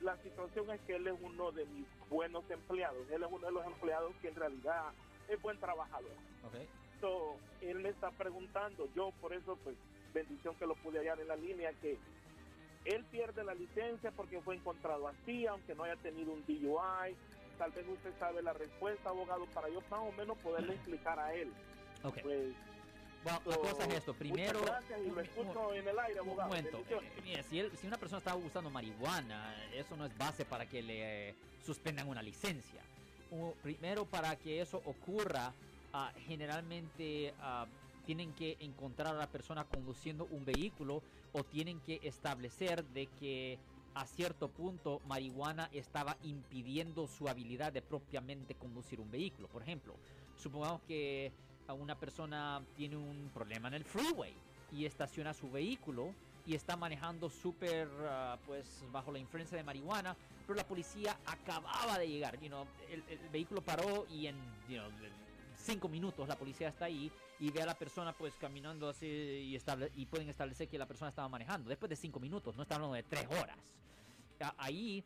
la 0.00 0.16
situación 0.18 0.70
es 0.70 0.80
que 0.82 0.96
él 0.96 1.06
es 1.06 1.14
uno 1.20 1.52
de 1.52 1.64
mis 1.66 1.86
buenos 2.08 2.48
empleados. 2.50 2.98
Él 3.10 3.22
es 3.22 3.28
uno 3.30 3.46
de 3.46 3.52
los 3.52 3.66
empleados 3.66 4.14
que 4.22 4.28
en 4.28 4.34
realidad 4.34 4.92
es 5.28 5.40
buen 5.42 5.58
trabajador. 5.58 6.12
Okay. 6.48 6.68
So, 7.00 7.36
él 7.60 7.78
me 7.80 7.90
está 7.90 8.10
preguntando, 8.10 8.88
yo 8.94 9.12
por 9.20 9.32
eso, 9.32 9.56
pues, 9.62 9.76
bendición 10.12 10.54
que 10.56 10.66
lo 10.66 10.74
pude 10.76 10.98
hallar 10.98 11.20
en 11.20 11.28
la 11.28 11.36
línea, 11.36 11.72
que 11.80 11.98
él 12.84 13.04
pierde 13.10 13.44
la 13.44 13.54
licencia 13.54 14.10
porque 14.10 14.40
fue 14.40 14.56
encontrado 14.56 15.08
así, 15.08 15.46
aunque 15.46 15.74
no 15.74 15.84
haya 15.84 15.96
tenido 15.96 16.32
un 16.32 16.44
DUI. 16.46 17.16
Tal 17.58 17.70
vez 17.72 17.86
usted 17.86 18.12
sabe 18.18 18.42
la 18.42 18.54
respuesta, 18.54 19.10
abogado, 19.10 19.44
para 19.46 19.68
yo 19.68 19.80
más 19.90 20.00
o 20.00 20.12
menos 20.12 20.38
poderle 20.38 20.74
explicar 20.74 21.18
a 21.18 21.34
él. 21.34 21.52
Okay. 22.02 22.22
Pues, 22.22 22.54
bueno, 23.22 23.40
la 23.46 23.56
cosa 23.56 23.84
es 23.84 23.94
esto. 23.94 24.14
Primero, 24.14 24.62
gracias 24.62 25.00
y 25.06 25.10
lo 25.10 25.20
escucho 25.20 25.74
en 25.74 25.88
el 25.88 25.98
aire, 25.98 26.18
abogado. 26.20 26.50
Un 26.50 26.56
momento. 26.56 26.78
Eh, 27.26 27.42
si, 27.48 27.58
él, 27.60 27.70
si, 27.80 27.86
una 27.86 27.98
persona 27.98 28.18
está 28.18 28.34
usando 28.34 28.70
marihuana, 28.70 29.54
eso 29.74 29.96
no 29.96 30.06
es 30.06 30.16
base 30.16 30.44
para 30.44 30.66
que 30.66 30.82
le 30.82 31.30
eh, 31.30 31.34
suspendan 31.64 32.08
una 32.08 32.22
licencia. 32.22 32.80
Uh, 33.30 33.52
primero, 33.62 34.06
para 34.06 34.36
que 34.36 34.60
eso 34.60 34.82
ocurra, 34.84 35.52
uh, 35.94 36.18
generalmente 36.26 37.34
uh, 37.38 37.66
tienen 38.06 38.32
que 38.32 38.56
encontrar 38.60 39.14
a 39.14 39.18
la 39.18 39.26
persona 39.28 39.64
conduciendo 39.64 40.26
un 40.30 40.44
vehículo 40.44 41.02
o 41.32 41.44
tienen 41.44 41.80
que 41.80 42.00
establecer 42.02 42.84
de 42.86 43.06
que 43.06 43.58
a 43.94 44.06
cierto 44.06 44.48
punto 44.48 45.00
marihuana 45.06 45.68
estaba 45.72 46.16
impidiendo 46.22 47.06
su 47.06 47.28
habilidad 47.28 47.72
de 47.72 47.82
propiamente 47.82 48.54
conducir 48.54 49.00
un 49.00 49.10
vehículo. 49.10 49.48
Por 49.48 49.62
ejemplo, 49.62 49.94
supongamos 50.36 50.80
que 50.88 51.32
una 51.72 51.94
persona 51.94 52.62
tiene 52.76 52.96
un 52.96 53.30
problema 53.32 53.68
en 53.68 53.74
el 53.74 53.84
freeway 53.84 54.34
y 54.72 54.84
estaciona 54.84 55.34
su 55.34 55.50
vehículo 55.50 56.14
y 56.46 56.54
está 56.54 56.76
manejando 56.76 57.28
súper 57.28 57.88
uh, 57.88 58.38
pues 58.46 58.82
bajo 58.90 59.12
la 59.12 59.18
influencia 59.18 59.56
de 59.56 59.62
marihuana, 59.62 60.16
pero 60.46 60.56
la 60.56 60.66
policía 60.66 61.16
acababa 61.26 61.98
de 61.98 62.08
llegar, 62.08 62.40
you 62.40 62.50
el, 62.90 63.02
vehículo 63.30 63.62
paró 63.62 64.06
y 64.10 64.26
en 64.26 64.36
you 64.68 64.80
cinco 65.56 65.88
minutos 65.88 66.26
la 66.26 66.36
policía 66.36 66.68
está 66.68 66.86
ahí 66.86 67.12
y 67.38 67.50
ve 67.50 67.62
a 67.62 67.66
la 67.66 67.74
persona 67.74 68.12
pues 68.12 68.34
caminando 68.40 68.88
así 68.88 69.58
y 69.94 70.06
pueden 70.06 70.28
establecer 70.28 70.68
que 70.68 70.78
la 70.78 70.86
persona 70.86 71.10
estaba 71.10 71.28
manejando 71.28 71.68
después 71.68 71.88
de 71.90 71.96
cinco 71.96 72.18
minutos, 72.18 72.56
no 72.56 72.62
está 72.62 72.76
hablando 72.76 72.94
de 72.94 73.02
tres 73.02 73.26
horas. 73.26 73.58
Ahí 74.56 75.04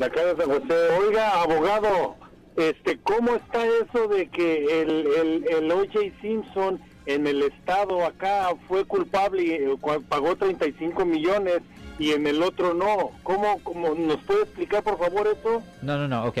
La 0.00 0.10
casa 0.10 0.34
de 0.34 0.44
José. 0.44 0.88
Oiga, 0.98 1.42
abogado, 1.42 2.16
este, 2.56 2.98
¿cómo 3.00 3.36
está 3.36 3.64
eso 3.64 4.08
de 4.08 4.28
que 4.28 4.82
el, 4.82 5.06
el, 5.06 5.46
el 5.48 5.70
O.J. 5.70 6.00
Simpson 6.20 6.82
en 7.06 7.26
el 7.26 7.42
estado 7.42 8.04
acá 8.04 8.50
fue 8.68 8.84
culpable 8.84 9.42
y 9.42 9.50
eh, 9.52 9.76
pagó 10.08 10.36
35 10.36 11.04
millones 11.04 11.60
y 11.98 12.12
en 12.12 12.26
el 12.26 12.42
otro 12.42 12.74
no. 12.74 13.10
¿Cómo, 13.22 13.58
cómo 13.62 13.94
nos 13.94 14.18
puede 14.24 14.42
explicar 14.42 14.82
por 14.82 14.98
favor 14.98 15.26
eso? 15.26 15.62
No, 15.82 15.98
no, 15.98 16.08
no, 16.08 16.26
ok. 16.26 16.38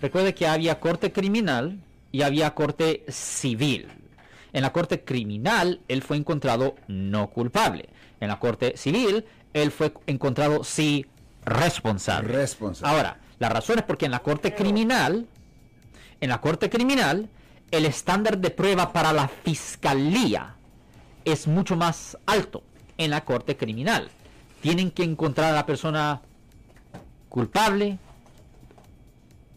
Recuerde 0.00 0.34
que 0.34 0.46
había 0.46 0.80
corte 0.80 1.12
criminal 1.12 1.78
y 2.10 2.22
había 2.22 2.54
corte 2.54 3.04
civil. 3.08 3.88
En 4.52 4.62
la 4.62 4.72
corte 4.72 5.02
criminal, 5.02 5.80
él 5.88 6.02
fue 6.02 6.16
encontrado 6.16 6.76
no 6.88 7.30
culpable. 7.30 7.88
En 8.20 8.28
la 8.28 8.38
corte 8.38 8.76
civil, 8.76 9.24
él 9.54 9.70
fue 9.70 9.92
encontrado 10.06 10.64
sí 10.64 11.06
responsable. 11.44 12.32
Responsable. 12.32 12.96
Ahora, 12.96 13.18
la 13.38 13.48
razón 13.48 13.78
es 13.78 13.84
porque 13.84 14.04
en 14.06 14.12
la 14.12 14.20
corte 14.20 14.54
criminal, 14.54 15.26
en 16.20 16.28
la 16.28 16.40
corte 16.40 16.68
criminal, 16.68 17.28
el 17.72 17.84
estándar 17.86 18.38
de 18.38 18.50
prueba 18.50 18.92
para 18.92 19.12
la 19.12 19.26
fiscalía 19.28 20.54
es 21.24 21.48
mucho 21.48 21.74
más 21.74 22.18
alto 22.26 22.62
en 22.98 23.10
la 23.10 23.24
corte 23.24 23.56
criminal. 23.56 24.10
Tienen 24.60 24.90
que 24.90 25.02
encontrar 25.02 25.52
a 25.52 25.56
la 25.56 25.66
persona 25.66 26.20
culpable, 27.30 27.98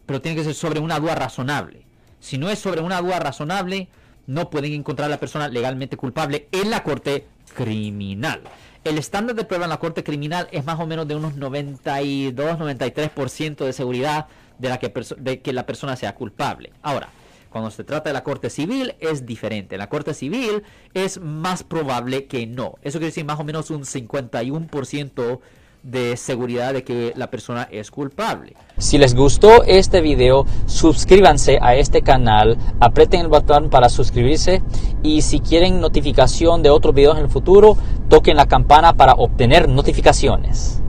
pero 0.06 0.22
tiene 0.22 0.36
que 0.36 0.44
ser 0.44 0.54
sobre 0.54 0.80
una 0.80 0.98
duda 0.98 1.14
razonable. 1.14 1.82
Si 2.18 2.38
no 2.38 2.48
es 2.48 2.58
sobre 2.58 2.80
una 2.80 3.02
duda 3.02 3.20
razonable, 3.20 3.88
no 4.26 4.48
pueden 4.48 4.72
encontrar 4.72 5.06
a 5.06 5.10
la 5.10 5.20
persona 5.20 5.48
legalmente 5.48 5.98
culpable 5.98 6.48
en 6.52 6.70
la 6.70 6.82
corte 6.82 7.26
criminal. 7.54 8.40
El 8.82 8.96
estándar 8.96 9.36
de 9.36 9.44
prueba 9.44 9.66
en 9.66 9.70
la 9.70 9.78
corte 9.78 10.02
criminal 10.02 10.48
es 10.52 10.64
más 10.64 10.80
o 10.80 10.86
menos 10.86 11.06
de 11.06 11.16
unos 11.16 11.34
92-93% 11.34 13.64
de 13.64 13.74
seguridad 13.74 14.26
de, 14.58 14.70
la 14.70 14.78
que, 14.78 14.90
de 15.18 15.42
que 15.42 15.52
la 15.52 15.66
persona 15.66 15.96
sea 15.96 16.14
culpable. 16.14 16.72
Ahora, 16.82 17.10
cuando 17.50 17.70
se 17.70 17.84
trata 17.84 18.10
de 18.10 18.14
la 18.14 18.24
corte 18.24 18.50
civil 18.50 18.94
es 19.00 19.26
diferente. 19.26 19.76
En 19.76 19.80
la 19.80 19.88
corte 19.88 20.14
civil 20.14 20.62
es 20.94 21.20
más 21.20 21.62
probable 21.62 22.26
que 22.26 22.46
no. 22.46 22.74
Eso 22.82 22.98
quiere 22.98 23.06
decir 23.06 23.24
más 23.24 23.40
o 23.40 23.44
menos 23.44 23.70
un 23.70 23.82
51% 23.82 25.40
de 25.86 26.16
seguridad 26.16 26.72
de 26.72 26.82
que 26.82 27.12
la 27.16 27.30
persona 27.30 27.68
es 27.70 27.90
culpable. 27.90 28.54
Si 28.76 28.98
les 28.98 29.14
gustó 29.14 29.62
este 29.64 30.00
video, 30.00 30.44
suscríbanse 30.66 31.58
a 31.62 31.76
este 31.76 32.02
canal, 32.02 32.58
aprieten 32.80 33.20
el 33.20 33.28
botón 33.28 33.70
para 33.70 33.88
suscribirse 33.88 34.62
y 35.04 35.22
si 35.22 35.38
quieren 35.38 35.80
notificación 35.80 36.62
de 36.62 36.70
otros 36.70 36.94
videos 36.94 37.16
en 37.18 37.24
el 37.24 37.30
futuro, 37.30 37.76
toquen 38.08 38.36
la 38.36 38.46
campana 38.46 38.94
para 38.94 39.12
obtener 39.12 39.68
notificaciones. 39.68 40.82